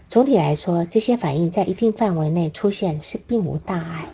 [0.07, 4.09] 总体来说，这些反应在一定范围内出现是并无大碍。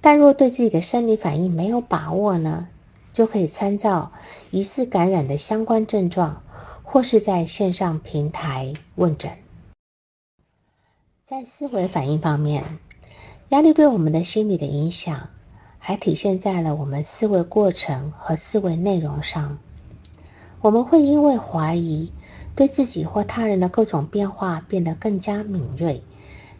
[0.00, 2.68] 但若对自己的生理反应没有把握呢，
[3.12, 4.12] 就可以参照
[4.50, 6.42] 疑似感染的相关症状，
[6.82, 9.32] 或是在线上平台问诊。
[11.24, 12.78] 在思维反应方面，
[13.48, 15.30] 压力对我们的心理的影响。
[15.88, 19.58] 还体现在了我们思维过程和思维内容上。
[20.60, 22.12] 我们会因为怀疑
[22.54, 26.02] 对自己或他人的各种变化变得更加敏锐，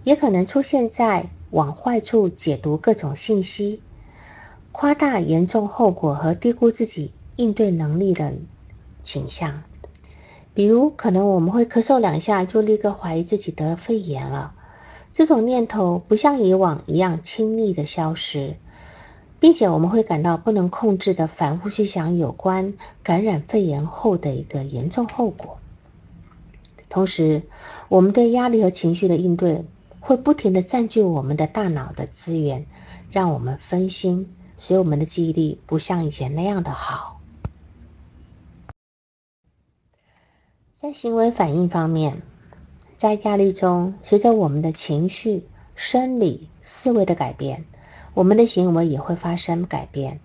[0.03, 3.83] 也可能出现在往坏处解读各种信息、
[4.73, 8.33] 夸大严重后果和低估自己应对能力的
[9.03, 9.63] 倾向。
[10.55, 14.55] 比如，可能我们会咳嗽两下就立刻怀疑自己得了肺炎了。
[15.13, 18.57] 这种念头不像以往一样轻易的消失。
[19.41, 25.59] 并且我们会感到不能控制的反复去想有关感染肺炎后的一个严重后果。
[26.89, 27.43] 同时，
[27.89, 29.65] 我们对压力和情绪的应对
[30.01, 32.67] 会不停的占据我们的大脑的资源，
[33.11, 37.21] 让我们分心，所以我们的记忆力不像以前那样的好。
[40.73, 42.23] 在行为反应方面，
[42.97, 47.65] 在压力中，随着我们的情绪、生理、思维的改变，
[48.19, 50.19] 我们的行为也会发生改变，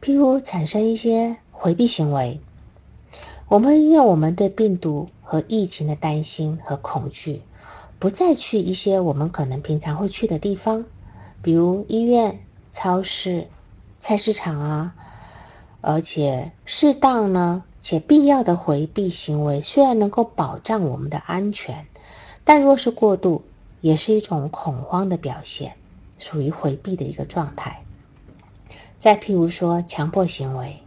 [0.00, 2.40] 譬如产生一些回避行为。
[3.48, 7.42] 我们因为我们对病毒和疫情的担心和恐惧，
[7.98, 10.84] 不再去一些我们可能平常会去的地方，
[11.42, 12.38] 比如医院、
[12.70, 13.48] 超市、
[13.98, 14.94] 菜市场啊。
[15.80, 21.84] 而且适当呢且必要的回避行为，虽然能够保障我们的安全，
[22.44, 23.42] 但若是过度，
[23.80, 25.74] 也是一种恐慌的表现，
[26.18, 27.82] 属于回避的一个状态。
[28.98, 30.82] 再譬如说强迫行为。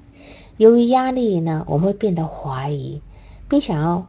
[0.58, 3.02] 由于压力呢，我们会变得怀疑，
[3.50, 4.08] 并想要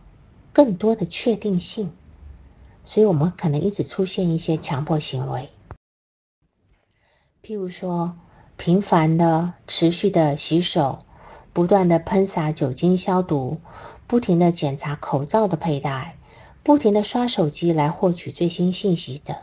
[0.52, 1.90] 更多的确定性，
[2.85, 5.48] 所以我们可能一直出现一些强迫行为，
[7.42, 8.18] 譬如说
[8.58, 11.06] 频繁的、持续的洗手，
[11.54, 13.58] 不断的喷洒酒精消毒，
[14.06, 16.18] 不停的检查口罩的佩戴，
[16.62, 19.35] 不停的刷手机来获取最新信息等。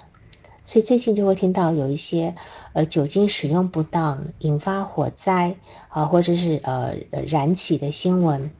[0.69, 2.35] 所以最近就会听到有一些，
[2.73, 5.55] 呃，酒精使用不当引发火灾
[5.87, 6.93] 啊，或者是呃
[7.25, 8.51] 燃起的新闻。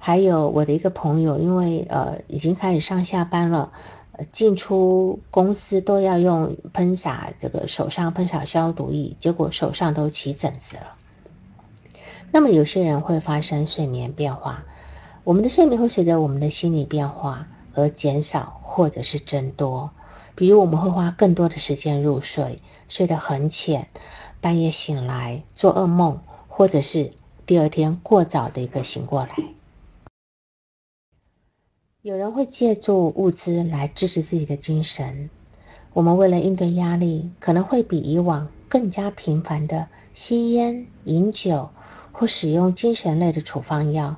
[0.00, 3.70] 还有我的一个朋友，因为呃已经开始上下班了，
[4.32, 10.96] 进出公司都要用喷洒这个手上喷洒消毒液，结果手上都起疹子了。
[12.32, 14.64] 那么有些人会发生睡眠变化，
[15.22, 19.92] 我们的睡眠会随着我们的心理变化而减少或者是增多。
[20.34, 23.88] 比如，我们会花更多的时间入睡，睡得很浅，
[24.40, 27.10] 半夜醒来做噩梦，或者是
[27.44, 29.30] 第二天过早的一个醒过来。
[32.00, 35.30] 有人会借助物资来支持自己的精神。
[35.92, 41.68] 我们为了应对压力，可能会比以往更加频繁的吸烟、饮酒，
[42.10, 44.16] 或使用精神类的处方药，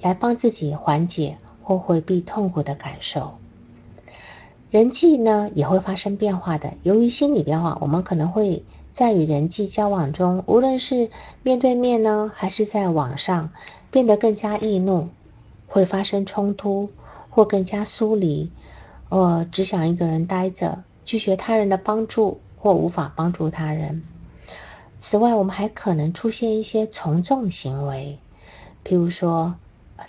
[0.00, 3.36] 来帮自己缓解或回避痛苦的感受。
[4.70, 6.74] 人际呢也会发生变化的。
[6.82, 11.08] 由于心理变化，我们可能会在与人际交往中，无论是
[11.42, 13.50] 面对面呢，还是在网上，
[13.92, 15.08] 变得更加易怒，
[15.68, 16.90] 会发生冲突，
[17.30, 18.50] 或更加疏离，
[19.08, 24.02] 呃，只想一个人待着，拒绝他人的帮助，或无法帮助他人。
[24.98, 28.18] 此外，我们还可能出现一些从众行为，
[28.84, 29.54] 譬如说。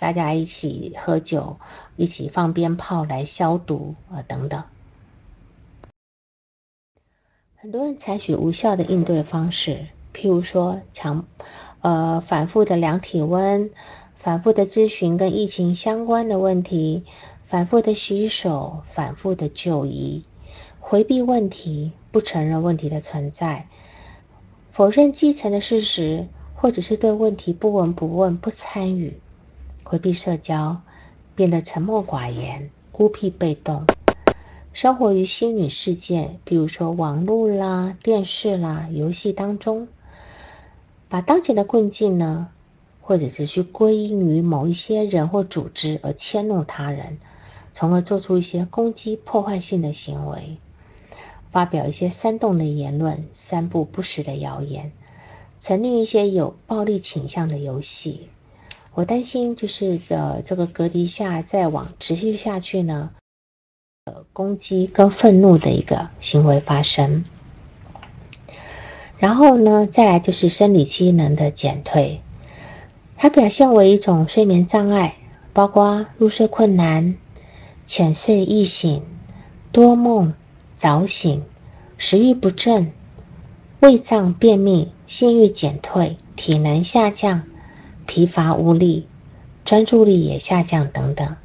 [0.00, 1.58] 大家一起喝酒，
[1.96, 4.62] 一起放鞭炮来消毒啊，等等。
[7.56, 11.26] 很多人采取无效的应对方式，譬如说强，
[11.80, 13.70] 呃，反复的量体温，
[14.14, 17.04] 反复的咨询跟疫情相关的问题，
[17.42, 20.22] 反复的洗手，反复的就医，
[20.78, 23.66] 回避问题，不承认问题的存在，
[24.70, 29.18] 否认继承的事实，或者是对问题不闻不问，不参与。
[29.90, 30.82] 回避社交，
[31.34, 33.86] 变得沉默寡言、孤僻被动，
[34.74, 39.88] 生活于虚拟世界，比如说网络啦、电视啦、游戏当中，
[41.08, 42.50] 把当前的困境呢，
[43.00, 47.16] 或者是去归因于某一些人或组织而迁怒他人，
[47.72, 50.58] 从而做出一些攻击、破坏性的行为，
[51.50, 54.92] 发表一些煽动的言论，散布不实的谣言，
[55.58, 58.28] 沉溺一些有暴力倾向的游戏。
[58.98, 63.10] 我担心，就是呃，这个隔离下再往持续下去呢，
[64.06, 67.24] 呃，攻击跟愤怒的一个行为发生。
[69.16, 72.22] 然后呢，再来就是生理机能的减退，
[73.16, 75.14] 它表现为一种睡眠障碍，
[75.52, 77.16] 包括入睡困难、
[77.84, 79.04] 浅睡易醒、
[79.70, 80.34] 多梦、
[80.74, 81.44] 早醒、
[81.98, 82.90] 食欲不振、
[83.78, 87.44] 胃胀便秘、性欲减退、体能下降。
[88.08, 89.06] 疲乏无力、
[89.66, 91.36] 专注力也下降等等。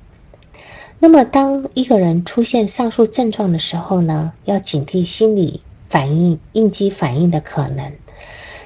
[0.97, 5.59] 那么，当一个人出现上述症状的时候呢，要警惕心理
[5.89, 7.91] 反应、应激反应的可能。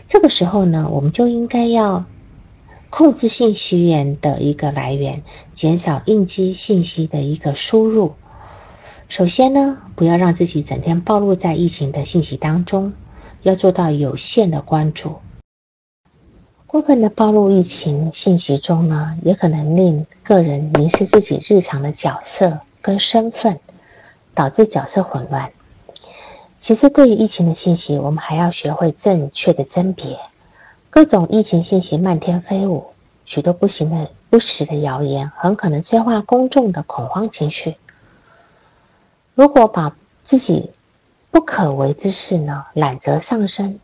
[0.08, 2.06] 这个时候呢，我们就应该要
[2.92, 5.24] 控制信息源的一个来源，
[5.54, 8.14] 减少应激信息的一个输入。
[9.10, 12.94] 首先呢，不要让自己整天暴露在疫情的信息当中，
[13.42, 15.16] 要做到有限的关注。
[16.78, 23.60] 过分的暴露疫情信息中呢，也可能令个人迷失自己日常的角色跟身份，
[24.36, 25.52] 导致角色混乱。
[26.60, 30.20] 其实，对于疫情的信息，我们还要学会正确的甄别。
[30.92, 32.86] 各种疫情信息漫天飞舞，
[33.26, 37.76] 许多不行的、不实的谣言，很可能催化公众的恐慌情绪。
[39.34, 40.70] 如果把自己
[41.32, 43.80] 不可为之事呢揽责上身，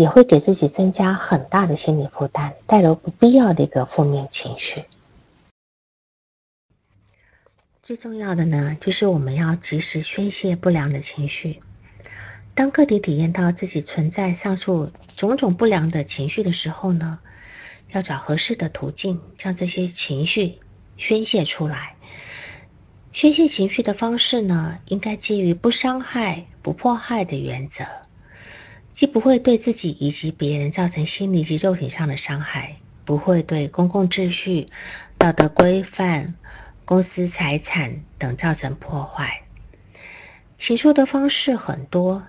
[0.00, 4.84] 也会给自己增加很大的心理负担，带来不必要的一个负面情绪。
[7.82, 11.60] 最重要的呢，就是我们要及时宣泄不良的情绪。
[12.54, 17.18] 当个体体验到自己存在上述种种不良的情绪的时候呢，
[17.90, 20.60] 要找合适的途径，将这些情绪
[20.96, 21.96] 宣泄出来。
[23.12, 27.84] 宣泄情绪的方式呢，应该基于不伤害、不迫害的原则，
[28.92, 34.68] 既不会对自己以及别人造成心理及肉体上的伤害，不会对公共秩序、
[35.18, 36.34] 道德规范、
[36.84, 39.42] 公司财产等造成破坏。
[40.58, 42.26] 倾诉的方式很多。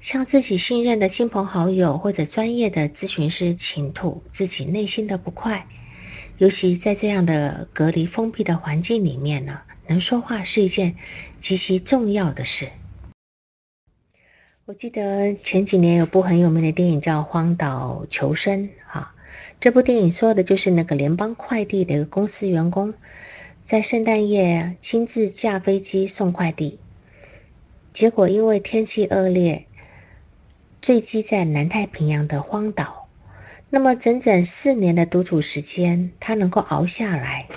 [0.00, 5.66] 向自己信任的亲朋好友或者专业的咨询师倾吐自己内心的不快，
[6.36, 10.96] 尤其在这样的隔离封闭的环境里面呢，能说话是一件
[11.38, 12.68] 极其重要的事。
[14.66, 19.14] 我记得前几年有部很有名的电影叫《荒岛求生》哈，
[19.60, 22.94] 这部电影说的就是那个联邦快递的一个公司员工，
[23.62, 26.78] 在圣诞夜亲自驾飞机送快递，
[27.92, 29.66] 结果因为天气恶劣。
[30.80, 33.06] 坠机在南太平洋的荒岛，
[33.68, 37.48] 那么整整四年的独处时间，他能够熬下来，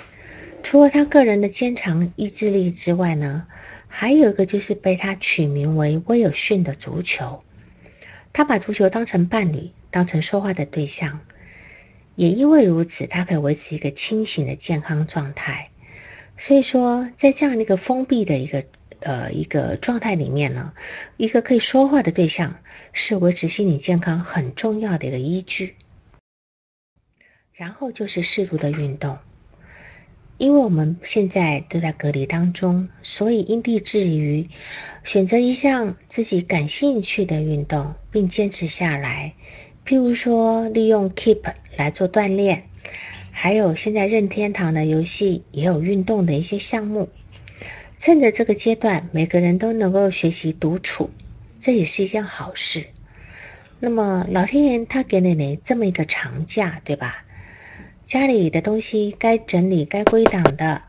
[0.62, 3.46] 除了他个人的坚强意志力之外呢，
[4.00, 7.42] 还有一个就是被他取名为威尔逊的足球。
[8.32, 11.18] 他把足球当成伴侣，当成说话的对象，
[12.14, 15.70] 也因为如此，他可以维持一个清醒的健康状态。
[16.36, 18.64] 所以说，在这样的一个封闭的一个
[19.00, 20.74] 呃一个状态里面呢，
[21.16, 22.60] 一个可以说话的对象。
[22.92, 25.74] 是维持心理健康很重要的一个依据。
[27.52, 29.18] 然后就是适度的运动，
[30.38, 34.48] 因为我们现在都在隔离当中，所以因地制宜，
[35.02, 39.34] 选择一项自己感兴趣的运动，并坚持下来。
[39.84, 42.68] 譬如说，利用 Keep 来做锻炼，
[43.32, 47.08] 还有现在任天堂的游戏也有运动的一些项目。
[47.98, 51.10] 趁着这个阶段，每个人都能够学习独处。
[51.58, 52.86] 这也是一件好事。
[53.80, 57.24] 那么，老天爷他给了你这么一个长假，对吧？
[58.08, 60.80] 家里的东西该整理、该归档的，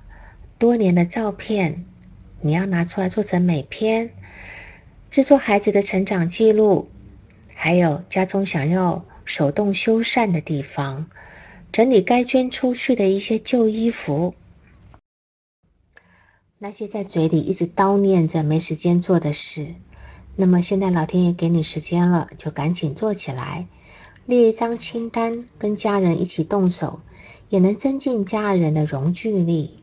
[0.57, 1.83] 多年的照片，
[2.39, 4.11] 你要拿出来做成美篇，
[5.09, 6.87] 制作孩子的成长记录，
[7.53, 11.09] 还有家中想要手动修缮的地方，
[11.73, 14.33] 整理该捐出去的一些旧衣服，
[16.57, 19.75] 那些在嘴里一直叨念着没时间做的事。
[20.37, 23.67] 那么现在老天爷给你时间了，就赶紧做起来，
[24.29, 26.99] 列一张清单，跟家人一起动手，
[27.49, 29.79] 也能增进家人的融聚力。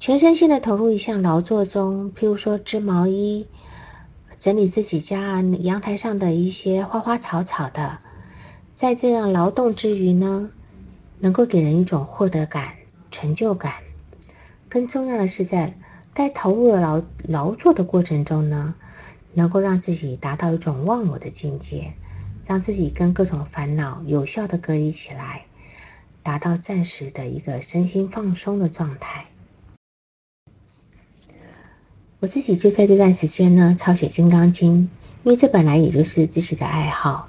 [0.00, 3.46] 全身心的投入一项劳作中，譬如说织毛衣、
[4.40, 7.98] 整理自己家阳台上的一些花花草草的，
[8.74, 10.50] 在这样劳动之余呢，
[11.20, 12.72] 能够给人一种获得感、
[13.12, 13.74] 成就感。
[14.68, 15.78] 更重要的是，在
[16.12, 18.74] 该投入的劳劳作的过程中呢。
[19.32, 21.94] 能够让自己达到一种忘我的境界，
[22.50, 25.44] 让自己跟各种烦恼有效的隔离起来，
[26.24, 29.26] 达到暂时的一个身心放松的状态。
[32.18, 34.72] 我自己就在这段时间呢，抄写《金刚经》，
[35.22, 37.28] 因为这本来也就是自己的爱好。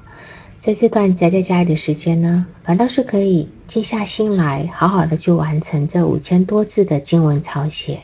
[0.57, 8.01] 在这段宅在家里的时间呢，反倒是可以静下心来，好好的去完成这五千多字的经文抄写。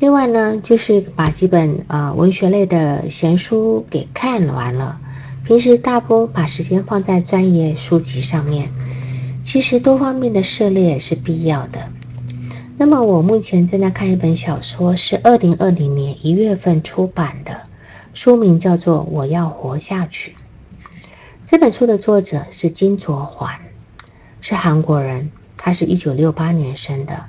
[0.00, 5.00] 另外呢，就是把几本呃文学类的闲书给看完了。
[5.48, 8.70] 平时大多把时间放在专业书籍上面，
[9.42, 11.90] 其实多方面的涉猎是必要的。
[12.76, 17.62] 那么我目前正在看一本小说，是二零二零年一月份出版的，
[18.12, 20.32] 书名叫做《我要活下去》。
[21.46, 23.58] 这本书的作者是金卓桓，
[24.42, 27.24] 是韩国人，他是一九六八年生的。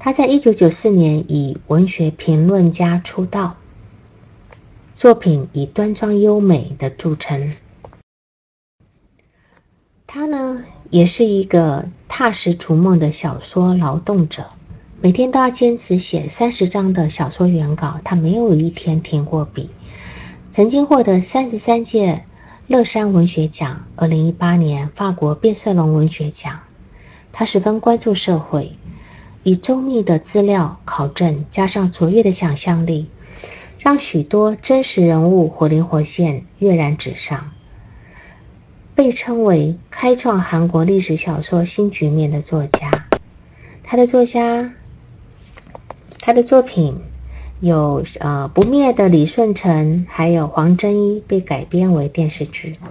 [0.00, 3.54] 他在一九九四年以文学评论家出道，
[4.94, 7.52] 作品以端庄优美的著称。
[10.06, 14.50] 他呢，也是一个踏实逐梦的小说劳动者，
[15.00, 19.68] 每天都要坚持写三十章的小说原稿，他没有一天停过笔。
[20.50, 22.24] 曾经获得三十三届
[22.68, 26.60] 乐山文学奖，二零一八年法国变色龙文学奖。
[27.32, 28.78] 他十分关注社会。
[29.42, 33.10] 以周密的资料考证，加上卓越的想象力，
[33.78, 37.52] 让许多真实人物活灵活现，跃然纸上。
[38.94, 43.06] 被称为开创韩国历史小说新局面的作家，
[43.82, 44.72] 他的作家，
[46.20, 47.00] 他的作品
[47.58, 52.78] 有呃不灭的李舜臣，还有黄真一被改编为电视剧，《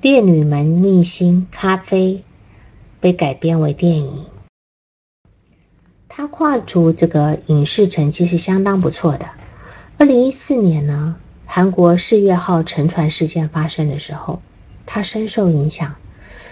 [0.00, 2.14] 烈女们秘辛咖啡》
[3.00, 4.26] 被改编为电影。
[6.08, 9.26] 他跨足这个影视成绩是相当不错的。
[10.02, 11.14] 二零一四年呢，
[11.46, 14.42] 韩国世越号沉船事件发生的时候。
[14.84, 15.94] 他深受影响，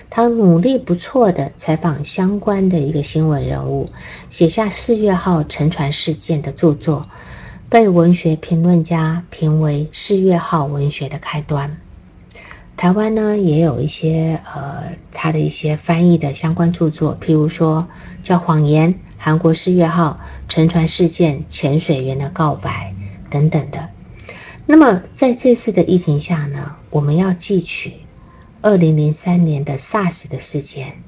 [0.08, 3.90] 他努力不错的采访相关的一个新闻人物，
[4.28, 7.08] 写下四月号沉船事件的著作，
[7.68, 11.76] 被文学评论家评为四月号文学的开端。
[12.76, 17.88] 台湾呢也有一些呃他的一些翻译的相关著作，譬如说
[18.22, 22.94] 叫《谎言》《韩国四月号沉船事件潜水员的告白》
[23.30, 23.90] 等等的。
[24.66, 27.94] 那么在这次的疫情下呢，我们要汲取。
[28.62, 31.02] 二零零三年的 SARS 的事件，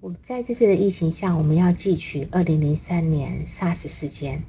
[0.00, 4.42] 我们在这次的疫情下，我们要记取二零零三年 SARS 事件，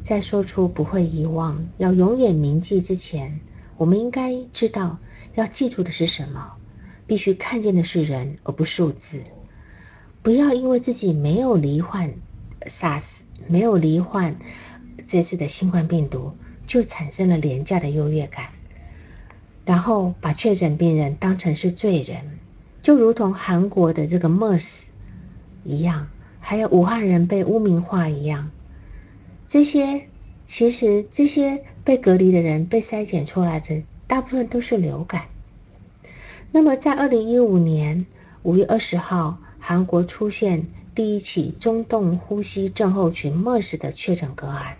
[0.00, 3.40] 在说出不会遗忘、要永远铭记之前，
[3.76, 4.98] 我们应该知道
[5.34, 6.52] 要记住的是什么？
[7.08, 9.24] 必须看见的是人，而不是数字。
[10.22, 12.14] 不要因为自己没有罹患
[12.60, 13.17] SARS，
[13.48, 14.36] 没有罹患
[15.06, 16.32] 这次的新冠病毒，
[16.66, 18.46] 就产生了廉价的优越感。
[19.64, 22.38] 然后把确诊病人当成是罪人，
[22.80, 24.84] 就如同韩国的这个 MERS
[25.64, 26.08] 一样，
[26.40, 28.50] 还有武汉人被污名化一样。
[29.46, 30.08] 这些
[30.46, 35.26] 其实这些被隔离的人被筛检出来的大部分都是流感。
[36.50, 38.06] 那么在二零一五年
[38.42, 40.66] 五月二十号，韩国出现
[40.98, 44.76] 第一起中动呼吸症候群 MERS 的确诊个案。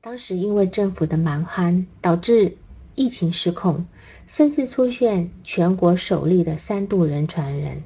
[0.00, 2.56] 当时因为政府的蛮憨，导致
[2.96, 3.86] 疫情失控，
[4.26, 7.84] 甚至出现全国首例的三度人传人，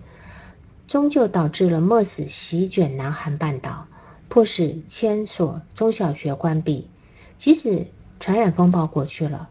[0.87, 3.87] 终究导致了 MERS 席卷南韩半岛，
[4.31, 6.89] 迫使千所中小学关闭。
[7.37, 7.87] 即使
[8.19, 9.51] 传染风暴过去了，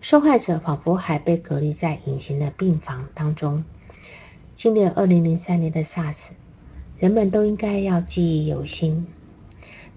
[0.00, 3.62] 受害者仿佛还被隔离在隐形的病房当中。
[4.56, 6.30] 今年二零零三年的 SARS，
[6.98, 9.06] 人们都应该要记忆犹新。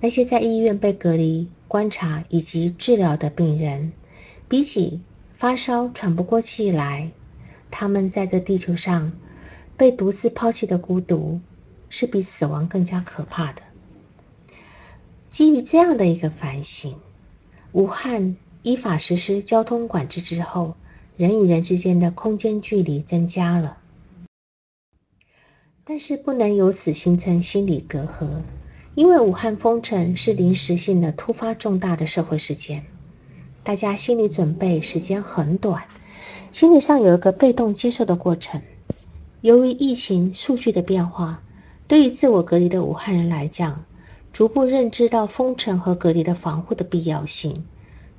[0.02, 1.50] 那些在医院被隔离。
[1.70, 3.94] 观察以及治疗的病人，
[4.48, 5.02] 比起
[5.38, 7.12] 发烧喘不过气来，
[7.70, 9.12] 他们在这地球上
[9.78, 11.40] 被独自抛弃的孤独，
[11.88, 13.62] 是比死亡更加可怕的。
[15.30, 16.96] 基于这样的一个反省，
[17.72, 20.76] 武汉依法实施交通管制之后，
[21.18, 23.78] 人与人之间的空间距离增加了，
[25.92, 28.44] 但是不能由此形成心理隔阂。
[28.94, 32.86] 因为武汉封城是临时性的突发重大的社会事件，
[33.64, 35.86] 大家心理准备时间很短，
[36.52, 38.62] 心理上有一个被动接受的过程。
[39.42, 41.42] 由于疫情数据的变化，
[41.88, 43.84] 对于自我隔离的武汉人来讲，
[44.32, 47.66] 逐步认知到封城和隔离的防护的必要性，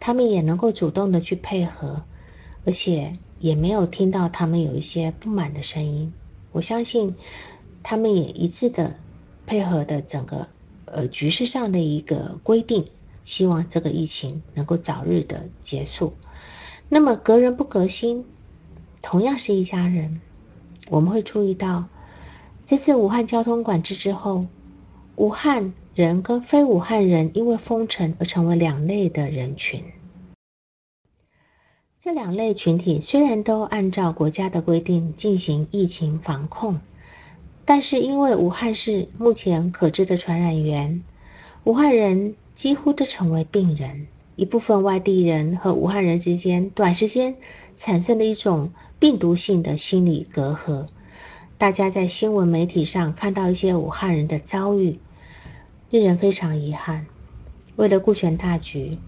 [0.00, 2.02] 他们也能够主动的去配合，
[2.64, 6.12] 而且也没有听到他们有一些不满的声音。
[6.52, 7.14] 我相信，
[7.82, 8.96] 他们也一致的
[9.46, 10.48] 配合的整个。
[10.92, 12.88] 呃，局势上的一个规定，
[13.22, 16.14] 希望这个疫情能够早日的结束。
[16.88, 18.24] 那么，隔人不隔心，
[19.00, 20.20] 同样是一家人。
[20.88, 21.86] 我们会注意到，
[22.66, 24.46] 这次武汉交通管制之后，
[25.14, 29.84] 武汉人跟非武汉人因为封城而成为两类的人群。
[32.00, 36.80] 这两类群体虽然都按照国家的规定进行疫情防控。
[37.72, 41.04] 但是，因为武汉是目前可知的传染源，
[41.62, 44.08] 武汉人几乎都成为病人。
[44.34, 47.36] 一部分外地人和武汉人之间，短时间
[47.76, 50.88] 产生了一种病毒性的心理隔阂。
[51.58, 54.98] 大家在新闻媒体上看到一些武汉人的遭遇，
[55.90, 57.06] 令人非常遗憾。
[57.76, 58.98] 为了顾全大局，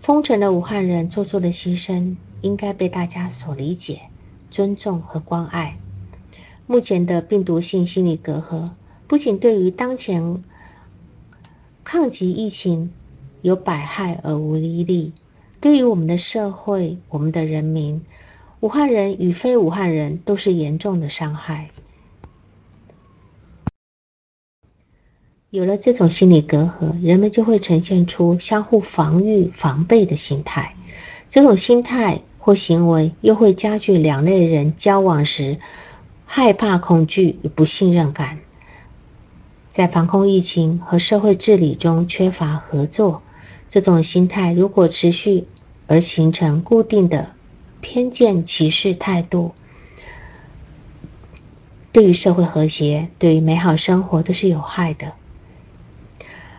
[0.00, 4.02] 封城的武汉人做出的牺牲，应该被大家所理解、
[4.50, 5.78] 尊重和关爱。
[6.66, 8.70] 目前的病毒性心理隔阂，
[9.06, 10.42] 不仅对于当前
[11.84, 12.92] 抗击疫情
[13.42, 15.12] 有百害而无一利，
[15.60, 18.00] 对于我们的社会、我们的人民，
[18.60, 21.70] 武汉人与非武汉人都是严重的伤害。
[25.50, 30.74] 有了这种心理隔阂，人们就会呈现出相互防御、防备的心态。
[31.28, 35.58] 这种心态或行为，又会加剧两类人交往时。
[36.34, 38.38] 害怕、恐惧与不信任感，
[39.68, 43.20] 在防控疫情和社会治理中缺乏合作，
[43.68, 45.46] 这种心态如果持续
[45.86, 47.32] 而形成固定的
[47.82, 49.52] 偏见歧视态度，
[51.92, 55.12] 对于社会和谐、对于美好生活都是有害的。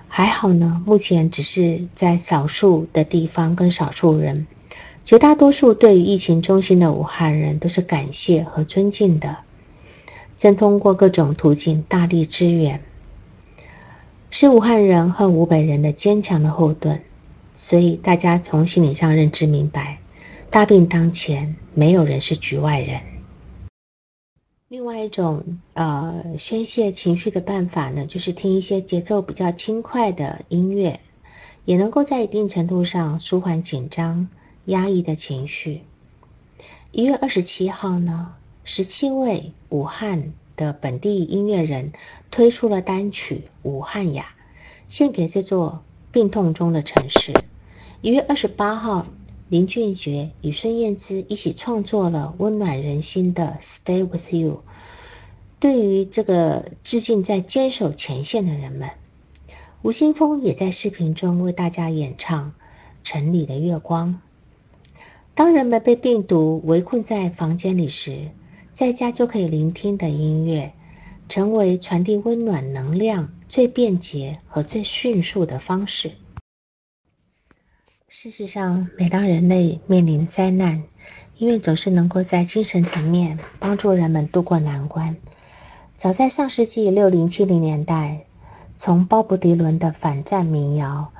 [0.07, 4.45] 还好呢，目前只是在少数的地方跟少数人，
[5.03, 9.39] 绝大多数对于疫情中心的武汉人都是感谢和尊敬的，
[10.37, 12.81] 正通过各种途径大力支援。
[14.31, 17.01] 是武汉人和湖北人的坚强的后盾，
[17.55, 19.99] 所以大家从心理上认知明白，
[20.49, 23.01] 大病当前，没有人是局外人。
[24.69, 30.99] 另外一种呃宣泄情绪的办法呢，就是听一些节奏比较轻快的音乐，
[31.63, 34.27] 也能够在一定程度上舒缓紧张、
[34.65, 35.83] 压抑的情绪。
[36.91, 38.33] 一月二十七号呢，
[38.63, 40.33] 十七位武汉。
[40.55, 41.93] 的本地音乐人
[42.29, 44.23] 推出了单曲《武汉雅》，
[44.87, 47.33] 献给这座病痛中的城市。
[48.01, 49.07] 一月二十八号，
[49.49, 54.51] 林俊杰与孙燕姿一起创作了温暖人心的《Stay with You》。
[55.59, 58.91] 对于这个致敬在坚守前线的人们，
[59.81, 62.49] 吴青峰也在视频中为大家演唱
[63.03, 64.21] 《城里的月光》。
[65.33, 68.29] 当人们被病毒围困在房间里时，
[68.73, 70.73] 在家就可以聆听的音乐，
[71.29, 76.11] 成为传递温暖能量最便捷和最迅速的方式。
[78.07, 80.83] 事实上，每当人类面临灾难，
[81.37, 85.17] 音乐总是能够在精神层面帮助人们渡过难关。
[85.95, 88.25] 早在上世纪六零七零年代，
[88.75, 91.11] 从鲍勃迪伦的反战民谣，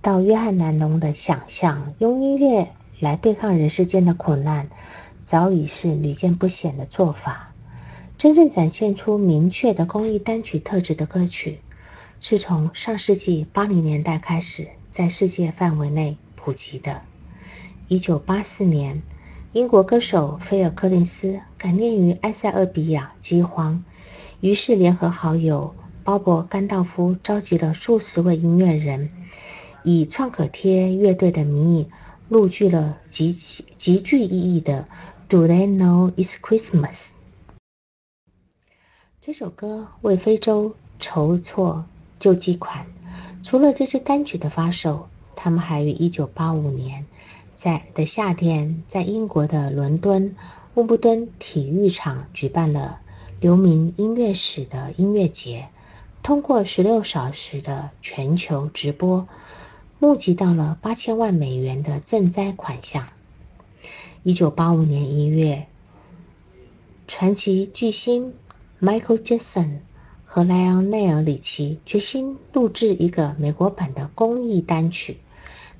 [0.00, 2.68] 到约翰南农的想象，用音乐
[3.00, 4.68] 来对抗人世间的苦难。
[5.30, 7.52] 早已是屡见不鲜的做法。
[8.18, 11.60] 真正展现出明确的公益单曲特质的歌曲，
[12.20, 17.02] 是从上世纪八零年代开始在世界范围内普及的。
[17.86, 19.04] 一九八四年，
[19.52, 23.84] 英国歌手菲尔·柯林斯感念于埃塞俄比亚饥荒，
[24.40, 29.12] 于是联合好友鲍勃·甘道夫召集了数十位音乐人，
[29.84, 31.88] 以创可贴乐队的名义
[32.28, 34.88] 录制了极其极具意义的。
[35.30, 37.12] Do they know it's Christmas？
[39.20, 41.84] 这首歌为非洲筹措
[42.18, 42.84] 救济款。
[43.44, 47.06] 除了这支单曲的发售，他们还于1985年
[47.54, 50.34] 在的夏天，在英国的伦敦
[50.74, 52.98] 温布顿体育场举办了
[53.38, 55.68] 留名音乐史的音乐节，
[56.24, 59.28] 通过16小时的全球直播，
[60.00, 63.06] 募集到了8000万美元的赈灾款项。
[64.22, 65.66] 一九八五年一月，
[67.08, 68.34] 传奇巨星
[68.78, 69.78] Michael Jackson
[70.26, 75.16] 和莱昂内尔里奇决心录制一个美国版的公益单曲。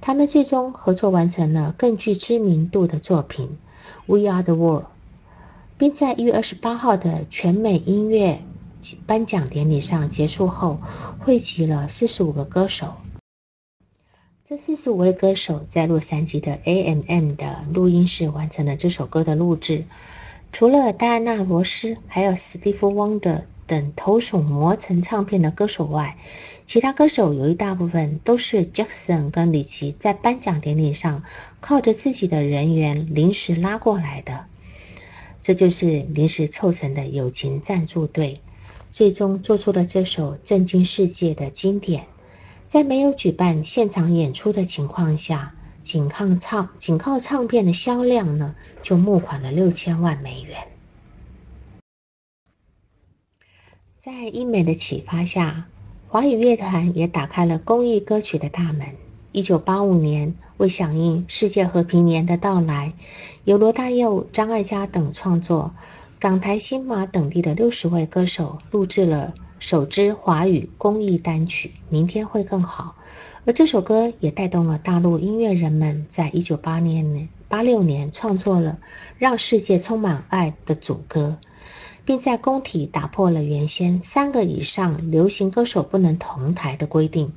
[0.00, 3.58] 他们最终合作完成了更具知名度的作品
[4.06, 4.84] 《We Are the World》，
[5.76, 8.42] 并在一月二十八号的全美音乐
[9.04, 10.78] 颁奖典礼上结束后，
[11.18, 12.94] 汇集了四十五个歌手。
[14.50, 19.84] 这四十五位歌手在洛杉矶的 A.M.M 的录音室完成了这首歌的录制。
[20.50, 26.18] 除了戴安娜·罗斯，还有史蒂夫·汪德等投手磨成唱片的歌手外，
[26.64, 31.22] 其他歌手有一大部分都是 Jackson 跟里奇在颁奖典礼上
[31.60, 34.46] 靠着自己的人员临时拉过来的。
[35.40, 38.40] 这就是临时凑成的友情赞助队，
[38.90, 42.06] 最终做出了这首震惊世界的经典。
[42.70, 45.52] 在没有举办现场演出的情况下，
[45.82, 50.56] 仅靠唱仅靠唱片的销量呢，就募款了六千万美元。
[53.98, 55.66] 在英美的启发下，
[56.06, 58.86] 华语乐团也打开了公益歌曲的大门。
[59.32, 62.92] 一九八五年，为响应世界和平年的到来，
[63.42, 65.74] 由罗大佑、张艾嘉等创作，
[66.20, 69.34] 港台新马等地的六十位歌手录制了。
[69.60, 72.96] 首支华语公益单曲《明天会更好》，
[73.44, 78.78] 而这首歌也带动了大陆音乐人们在一九八年、八六年创作了
[79.18, 81.36] 《让世界充满爱》的主歌，
[82.06, 87.34] 并在工体打破了原先三个以上流行歌手不能同台的规定，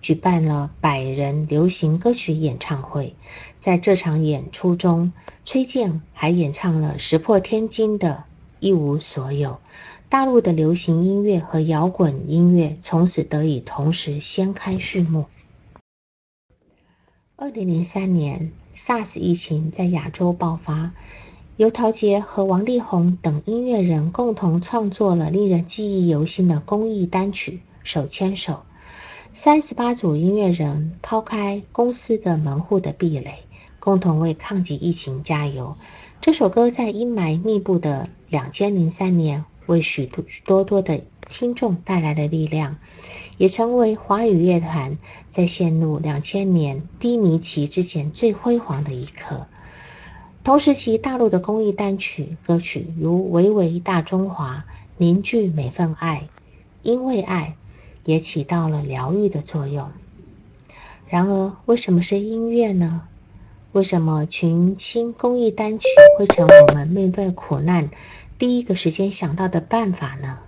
[0.00, 3.16] 举办了百人流行歌曲演唱会。
[3.58, 5.12] 在这场演出中，
[5.44, 8.24] 崔健还演唱了石破天惊的
[8.64, 9.50] 《一无所有》。
[10.08, 15.26] 大陆的流行音乐和摇滚音乐从此得以同时掀开序幕。
[17.36, 20.92] 二零零三年，SARS 疫情在亚洲爆发，
[21.58, 27.52] 由陶杰和王力宏等音乐人共同创作了令人记忆犹新的公益单曲
[27.82, 28.62] 《手牵手。
[29.34, 33.40] 三十八组音乐人抛开公司的门户的壁垒，
[33.78, 35.76] 共同为抗击疫情加油。
[36.20, 42.78] 这首歌在阴霾密布的两千零三年，为许多多多的听众带来了力量，
[43.38, 44.98] 也成为华语乐坛
[45.30, 49.46] 在陷入两千年低迷期之前最辉煌的一刻。
[50.42, 54.56] 同时期，大陆的公益单曲歌曲如《维维大中华》
[54.96, 56.28] 《凝聚每份爱》，
[56.82, 57.54] 因为爱。
[58.04, 59.90] 也起到了疗愈的作用。
[61.08, 63.02] 然而，为什么是音乐呢？
[63.72, 65.86] 为什么群星公益单曲
[66.18, 67.90] 会成我们面对苦难
[68.44, 70.40] 第一个时间想到的办法呢？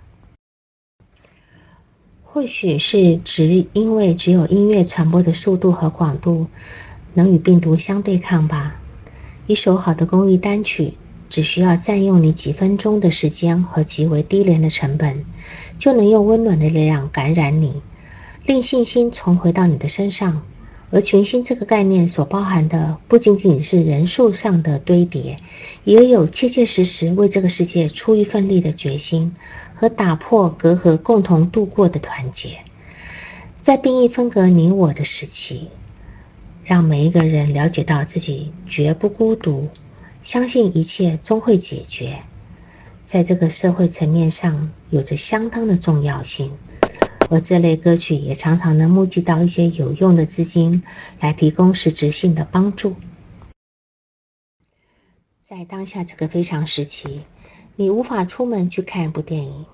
[2.21, 6.45] 或许是只因为只有音乐传播的速度和广度
[7.15, 8.79] 能与病毒相对抗吧。
[9.47, 10.93] 一首好的公益单曲。
[11.27, 15.25] 只需要占用你几分钟的时间和极为低廉的成本，
[15.79, 17.81] 就能用温暖的力量感染你，
[18.45, 20.43] 令信心重回到你的身上。
[20.89, 25.37] 而群星这个概念所包含的，不仅仅是人数上的堆叠，
[25.83, 29.35] 也有切切实实为这个世界出一份力的决心
[29.75, 32.59] 和打破隔阂、共同度过的团结。
[33.61, 35.67] 在兵役分隔你我的时期，
[36.63, 39.67] 让每一个人了解到自己绝不孤独。
[40.23, 42.19] 相信一切终会解决，
[43.05, 46.51] 在这个社会层面上有着相当的重要性，
[47.29, 50.83] 而这类歌曲也常常能募集到一些有用的资金，
[51.19, 52.95] 来提供实质性的帮助。
[55.43, 57.23] 在当下这个非常时期，
[57.75, 59.65] 你无法出门去看一部电影，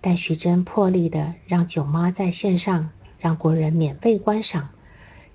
[0.00, 4.70] 但徐峥破例的让九妈在线上让国人免费观赏，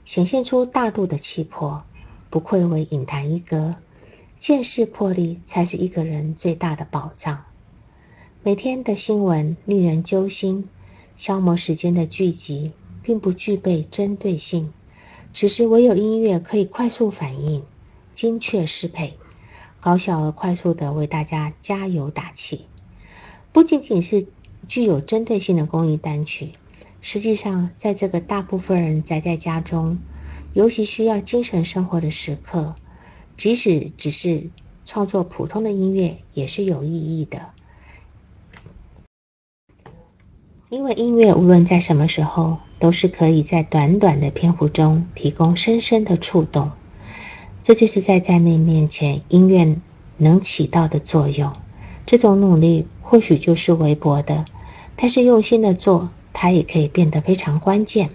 [0.05, 1.83] 显现出大度的气魄，
[2.29, 3.75] 不愧为影坛一哥。
[4.37, 7.45] 见识魄力才是一个人最大的宝藏。
[8.41, 10.67] 每天的新闻令人揪心，
[11.15, 12.71] 消磨时间的剧集
[13.03, 14.73] 并不具备针对性，
[15.33, 17.63] 只是唯有音乐可以快速反应、
[18.13, 19.17] 精确适配、
[19.79, 22.65] 高效而快速的为大家加油打气。
[23.51, 24.27] 不仅仅是
[24.67, 26.53] 具有针对性的公益单曲，
[27.01, 29.99] 实际上在这个大部分人宅在家中，
[30.53, 32.75] 尤其需要精神生活的时刻。
[33.37, 34.49] 即使只是
[34.85, 37.49] 创作普通的音乐，也是有意义的。
[40.71, 46.71] 因为音乐无论在什么时候，都是可以在短短的篇幅中提供深深的触动。
[47.61, 49.75] 这就是在灾难面前，音乐
[50.15, 51.51] 能起到的作用。
[52.05, 54.45] 这种努力或许就是微薄的，
[54.95, 58.11] 但是用心的做，它也可以变得非常关键。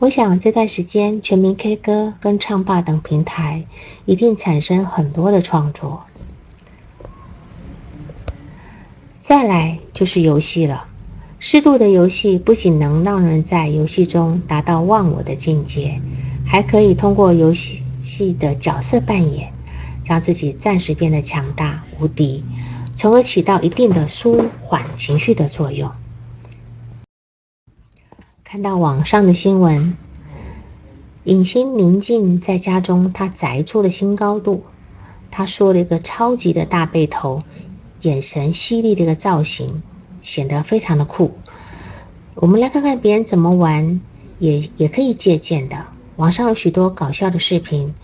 [0.00, 3.66] 我想这段时间，全民 K 歌跟唱吧等平台
[4.04, 6.02] 一定产生很多的创作。
[9.20, 10.87] 再来就是游戏了，
[11.40, 16.00] 适度的游戏不仅能让人在游戏中达到忘我的境界，
[16.44, 19.52] 还可以通过游戏戏的角色扮演，
[20.04, 22.42] 让自己暂时变得强大无敌，
[22.96, 25.92] 从而起到一定的舒缓情绪的作用。
[28.42, 29.96] 看到网上的新闻，
[31.22, 34.64] 影星宁静在家中，他宅出了新高度。
[35.30, 37.44] 他梳了一个超级的大背头，
[38.00, 39.82] 眼神犀利的一个造型，
[40.20, 41.32] 显得非常的酷。
[42.34, 44.00] 我们来看看别人怎么玩，
[44.38, 45.86] 也也可以借鉴的。
[46.16, 47.94] 网上有许多搞笑的视频，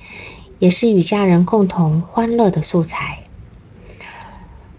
[0.59, 3.25] 也是与家人共同欢乐的素材。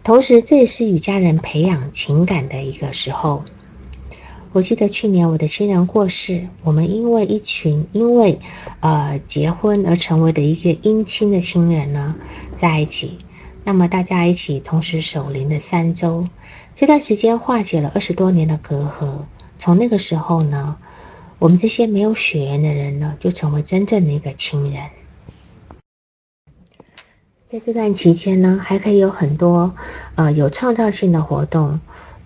[0.03, 3.43] 同时，这也是与家人培养情感的一个时候。
[4.53, 8.39] 我记得去年我的亲人过世，我们因为一群因为
[8.79, 12.15] 呃结婚而成为的一个姻亲的亲人呢
[12.55, 13.17] 在一起，
[13.67, 16.29] 那么大家一起同时守灵的三周，
[16.75, 19.23] 这段时间化解了二十多年的隔阂。
[19.57, 20.77] 从那个时候呢，
[21.39, 24.83] 我们这些没有血缘的人呢，就成为真正的一个亲人。
[27.47, 29.73] 在这段期间呢，还可以有很多
[30.13, 31.79] 呃有创造性的活动。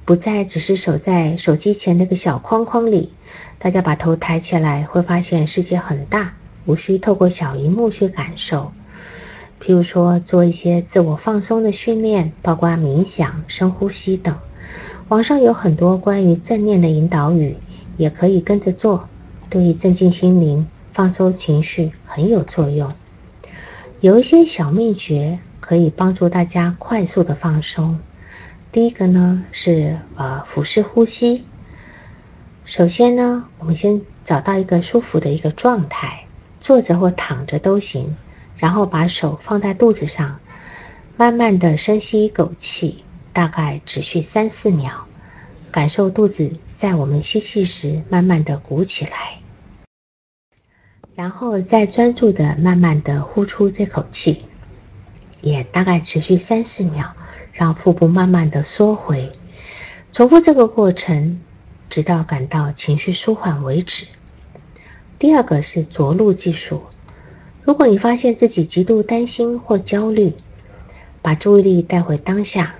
[0.03, 3.13] 不再只是守在手机前那个小框框里，
[3.59, 6.33] 大家把头抬起来，会发现世界很大，
[6.65, 8.73] 无需透过小荧幕去感受。
[9.61, 14.37] 譬如说，做一些自我放松的训练，包括冥想、深呼吸等。
[15.09, 17.57] 网上有很多关于正念的引导语，
[17.97, 19.09] 也可以跟着做，
[19.49, 22.93] 对于镇静心灵、放松情绪很有作用。
[23.99, 27.99] 有一些小秘诀可以帮助大家快速的放松。
[28.71, 31.43] 第一个呢是呃腹式呼吸。
[32.63, 36.25] 首先呢，我们先找到一个舒服的一个状态，
[36.59, 38.15] 坐着或躺着都行。
[38.59, 40.39] 然后把手放在肚子上，
[41.15, 43.03] 慢慢的深吸一口气，
[43.33, 45.07] 大概持续三四秒，
[45.71, 49.39] 感受肚子在我们吸气时慢慢的鼓起来，
[51.15, 54.43] 然后再专注的慢慢的呼出这口气，
[55.41, 57.13] 也大概持续三四秒，
[57.53, 59.31] 让腹部慢慢的缩回，
[60.11, 61.39] 重复这个过程，
[61.89, 64.05] 直到感到情绪舒缓为止。
[65.17, 66.83] 第二个是着陆技术，
[67.69, 70.33] 如果你发现自己极度担心或焦虑，
[71.21, 72.73] 把注意力带回当下，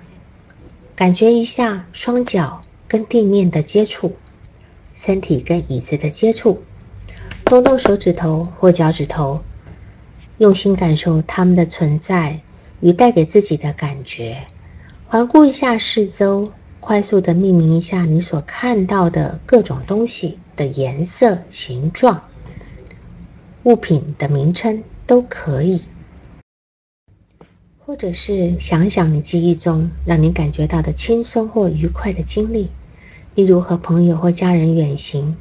[0.96, 2.62] 感觉一下双脚。
[2.88, 4.16] 跟地面的接触，
[4.92, 6.64] 身体跟椅子的接触，
[7.44, 9.42] 动动手指头或脚趾头，
[10.38, 12.40] 用心感受它们的存在
[12.80, 14.38] 与带给自己的感觉。
[15.06, 22.24] 环顾一下四周，快速的命名一下你所看到的各种东西的颜色、形状、
[23.62, 25.82] 物品的名称都可以，
[27.78, 32.70] 或者是想想你记忆中让你感觉到的轻松或愉快的经历。
[33.34, 35.36] 例如和朋友或家人远行，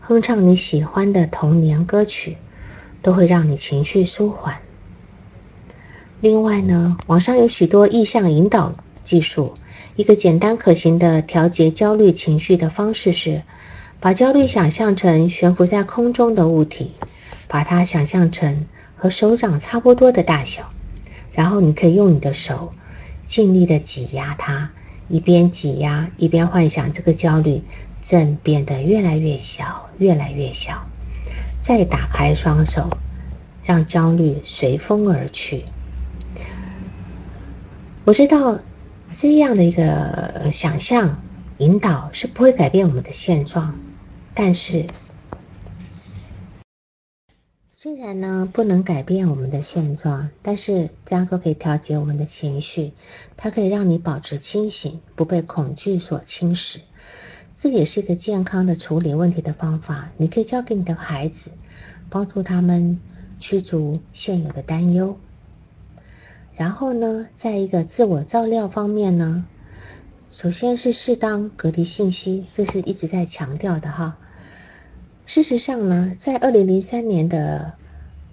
[0.00, 2.36] 哼唱你喜欢的童年歌曲，
[3.02, 4.58] 都会让你情绪舒缓。
[6.20, 8.72] 另外呢，网上有许多意向引导
[9.02, 9.54] 技术，
[9.96, 13.42] 一个简单可行的调节焦虑情绪的方式是，
[14.00, 16.92] 把焦虑想象成悬浮在空中的物体，
[17.48, 18.66] 把它想象成
[18.96, 20.70] 和手掌差不多的大小，
[21.32, 22.72] 然后你可以用你的手
[23.24, 24.70] 尽力的挤压它。
[25.08, 27.62] 一边挤压，一边幻想这个焦虑
[28.00, 30.86] 正变得越来越小，越来越小。
[31.60, 32.88] 再打开双手，
[33.62, 35.64] 让焦虑随风而去。
[38.06, 38.58] 我知道
[39.10, 41.22] 这样的一个想象
[41.58, 43.78] 引导是不会改变我们的现状，
[44.34, 44.86] 但是。
[47.70, 52.94] 虽然呢不能改变我们的现状，但是这样做可以调节我们的情绪，
[53.36, 56.78] 它可以让你保持清醒，不被恐惧所侵蚀。
[57.54, 60.10] 这也是一个健康的处理问题的方法。
[60.16, 61.50] 你可以教给你的孩子，
[62.08, 62.98] 帮助他们
[63.38, 65.18] 驱逐现有的担忧。
[66.56, 69.44] 然后呢，在一个自我照料方面呢，
[70.30, 74.16] 首先是适当隔离信息，这是一直在强调的哈。
[75.26, 77.72] 事实上呢，在二零零三年的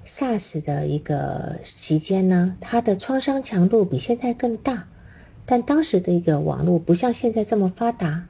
[0.05, 4.89] SARS 的一个期间呢，它的创伤强度比现在更大，
[5.45, 8.27] 但当时的一个网络不像现在这么发达，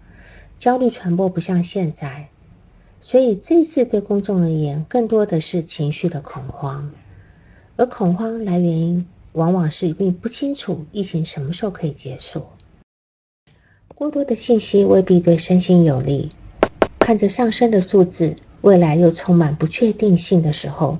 [0.59, 2.29] 焦虑传播不像现在，
[2.99, 6.91] 所以这次对公众而言，更多的是情绪的恐慌，
[7.77, 12.45] 而恐慌来源往往是并不清楚疫情什么时候可以结束，
[13.95, 16.31] 过多的信息未必对身心有利，
[16.99, 18.35] 看着上升的数字。
[18.61, 20.99] 未来又充满不确定性的时候，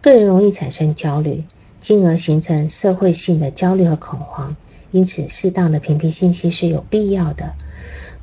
[0.00, 1.44] 个人容易产生焦虑，
[1.80, 4.56] 进而形成社会性的焦虑和恐慌。
[4.92, 7.54] 因此，适当的屏蔽信息是有必要的。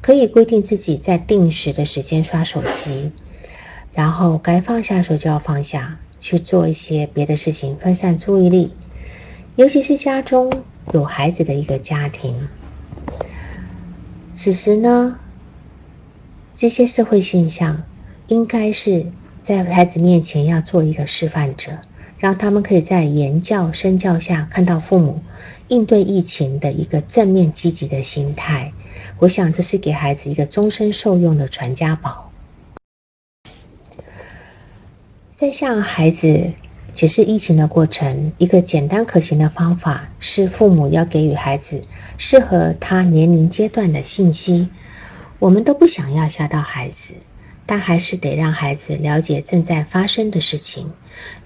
[0.02, 3.12] 可以规定自己在定时的时间刷手机，
[3.94, 8.72] 然后该放下手就要放下，去做一些别的事情，分散注意力。
[9.56, 12.48] 尤其是家中有孩子的一个家庭，
[14.34, 15.20] 此时呢，
[16.54, 17.84] 这些社会现象。
[18.28, 19.06] 应该是
[19.42, 21.80] 在孩子面前要做一个示范者，
[22.18, 25.22] 让他们可以在言教身教下看到父母
[25.70, 28.74] 应对疫情的一个正面积极的心态。
[29.20, 32.32] 我想这是给孩子一个终身受用的传家宝。
[35.34, 36.52] 在向孩子
[36.92, 41.84] 解释疫情的过程，一个简单可行的方法是父母要给予孩子
[42.18, 44.68] 适合他年龄阶段的信息。
[45.40, 47.14] 我们都不想要吓到孩子。
[47.68, 50.92] 但还是得让孩子了解正在发生的事情。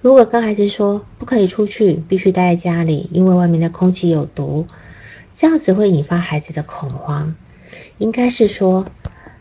[0.00, 4.66] 如果跟孩子说不可以出去，必须待在家里，因为外面的空气有毒，
[5.34, 7.34] 这样子会引发孩子的恐慌。
[7.98, 8.86] 应该是说，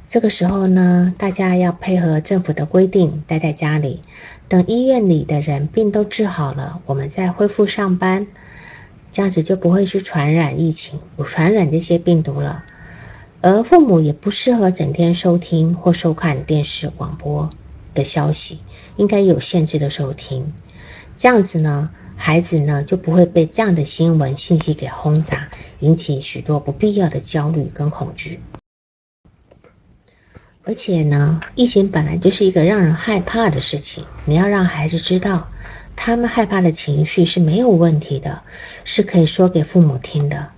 [0.07, 4.01] 这个时候呢，大家要配合政府的规定，待在家里，
[4.47, 8.25] 等医院里的人病都治好了，我们再恢复上班，
[9.11, 12.63] 这样子就不会去传染疫情，传染这些病毒了。
[13.43, 17.49] 而父母也不适合整天收听或收看电视、广播
[17.95, 18.59] 的消息，
[18.97, 20.53] 应该有限制的收听。
[21.17, 28.39] 这样子呢，孩子呢就不会被这样的新闻信息给轰炸，引起许多不必要的焦虑跟恐惧。
[30.63, 35.49] 而且呢，疫情本来就是一个让人害怕的事情，你要让孩子知道，
[35.95, 38.43] 他们害怕的情绪是没有问题的，
[38.83, 40.49] 是可以说给父母听的。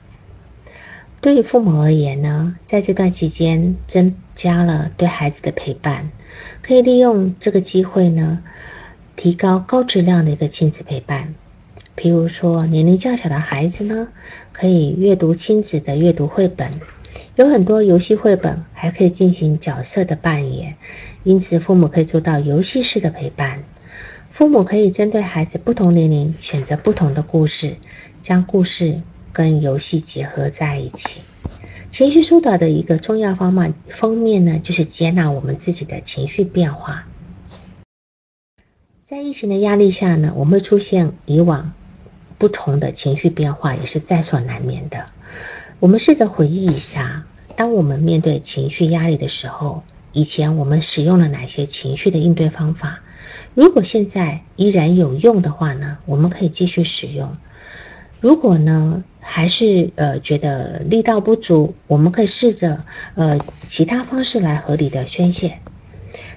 [1.24, 6.12] 对于父母而言呢，在这段期间增加了对孩子的陪伴，
[6.62, 8.44] 可以利用这个机会呢，
[9.16, 11.34] 提高高质量的一个亲子陪伴。
[11.96, 14.10] 譬如说，年龄较小的孩子呢，
[14.52, 16.82] 可以阅读亲子的阅读绘本，
[17.38, 20.76] 有很多游戏绘本还可以进行角色的扮演，
[21.24, 23.64] 因此父母可以做到游戏式的陪伴。
[24.30, 27.78] 父母可以针对孩子不同年龄选择不同的故事，
[28.22, 29.00] 将故事
[29.34, 31.20] 跟游戏结合在一起。
[31.90, 37.06] 情绪疏导的一个重要方面，方面呢，就是接纳我们自己的情绪变化。
[39.04, 41.74] 在疫情的压力下呢，我们会出现以往
[42.38, 45.06] 不同的情绪变化，也是在所难免的。
[45.80, 47.26] 我们试着回忆一下，
[47.56, 53.02] 当我们面对情绪压力的时候，以前我们使用了哪些情绪的应对方法？
[53.54, 57.38] 如果现在依然有用的话呢，我们可以继续使用。
[58.24, 65.60] 如果呢，还是呃觉得力道不足，我们可以试着呃其他方式来合理的宣泄，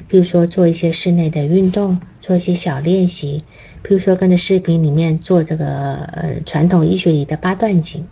[0.08, 3.44] 比如说做一些室内的运动，做一些小练习，
[3.84, 8.04] 比如说跟着视频里面做这个呃传统医学里的八段锦。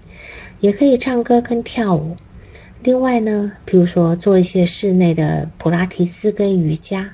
[0.60, 2.16] 也可以唱歌跟跳舞，
[2.84, 7.10] 另外呢，比如说做一些室内的普拉提斯跟瑜伽。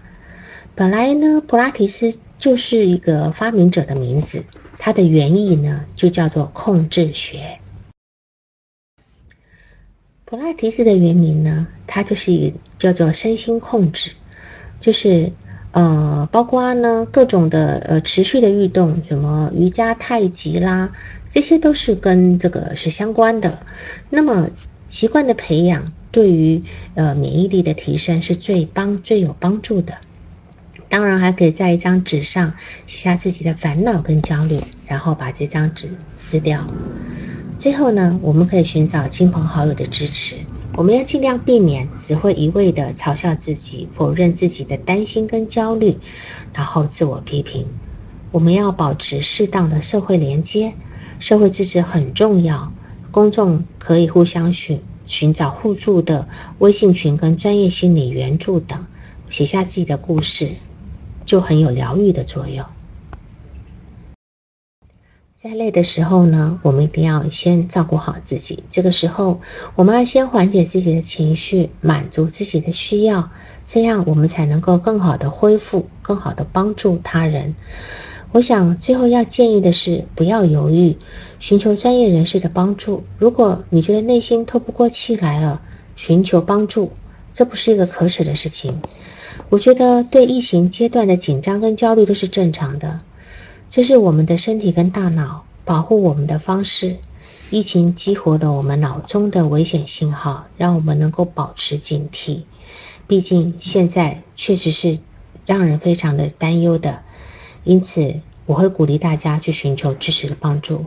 [0.75, 4.45] 本来呢，普拉提斯就是一个发明者的名字，
[4.81, 7.61] 它的原意呢就叫做控制学。
[10.25, 14.11] 普拉提斯的原名呢，它就是一个叫做身心控制，
[14.81, 15.31] 就是。
[15.73, 20.93] 呃，包括呢各种的呃持续的运动，什么瑜伽、太极啦，
[21.29, 23.65] 这些都是跟这个是相关的。
[24.09, 24.51] 那么
[24.89, 26.65] 习惯的培养，对于
[26.97, 29.97] 呃免疫力的提升是最帮最有帮助的。
[30.91, 32.53] 当然，还可以在一张纸上
[32.85, 36.67] 写下自己的烦恼跟焦虑，然后把这张纸撕掉。
[37.57, 40.35] 最后呢，我们可以寻找亲朋好友的支持。
[40.75, 45.97] 我们要尽量避免只会一味的嘲笑自己、否认自己的担心跟焦虑，
[46.53, 47.65] 然后自我批评。
[48.33, 50.75] 我们要保持适当的社会连接，
[51.21, 52.73] 社会支持很重要。
[53.13, 56.27] 公众可以互相寻寻找互助的
[56.59, 58.87] 微信群跟专业心理援助等，
[59.29, 60.49] 写下自己的故事，
[61.31, 62.67] 就很有疗愈的作用。
[65.37, 68.65] 在累的时候呢，我们一定要先照顾好自己。
[68.69, 69.41] 这个时候，
[69.77, 73.31] 我们要先缓解自己的情绪，满足自己的需要，
[73.65, 77.55] 这样我们才能够更好的恢复，更好的帮助他人。
[78.33, 80.97] 我想最后要建议的是，不要犹豫，
[81.39, 83.05] 寻求专业人士的帮助。
[83.19, 85.63] 如果你觉得内心透不过气来了，
[85.95, 86.91] 寻求帮助，
[87.33, 88.83] 这不是一个可耻的事情。
[89.51, 93.01] 我觉得对疫情阶段的紧张跟焦虑都是正常的。
[93.69, 96.99] 这是我们的身体跟大脑保护我们的方式。
[97.51, 102.43] 疫情激活了我们脑中的危险信号，让我们能够保持警惕。
[103.09, 105.01] 毕竟现在确实是
[105.45, 107.03] 让人非常的担忧的，
[107.65, 110.85] 因此我会鼓励大家去寻求支持的帮助，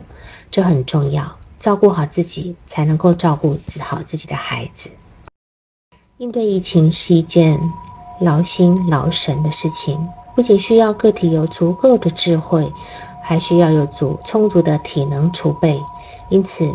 [0.50, 1.38] 这很重要。
[1.58, 4.88] 照顾好自己，才能够照顾好自己的孩子。
[6.16, 7.60] 应对疫情是一件
[8.20, 10.08] 劳心劳神的事情。
[10.34, 12.72] 不仅需要个体有足够的智慧，
[13.22, 15.80] 还需要有足充足的体能储备。
[16.28, 16.68] 因此，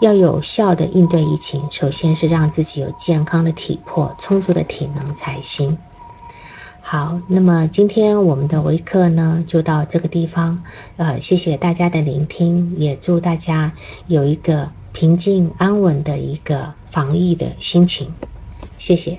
[0.00, 5.76] 要有效的应对疫情，首先是让自己有健康的体魄、充足的体能才行。
[6.80, 10.62] 好，那么今天我们的微课呢，就到这个地方。
[10.96, 13.72] 呃，谢谢大家的聆听，也祝大家
[14.06, 18.14] 有一个平静安稳的一个防疫的心情。
[18.76, 19.18] 谢谢。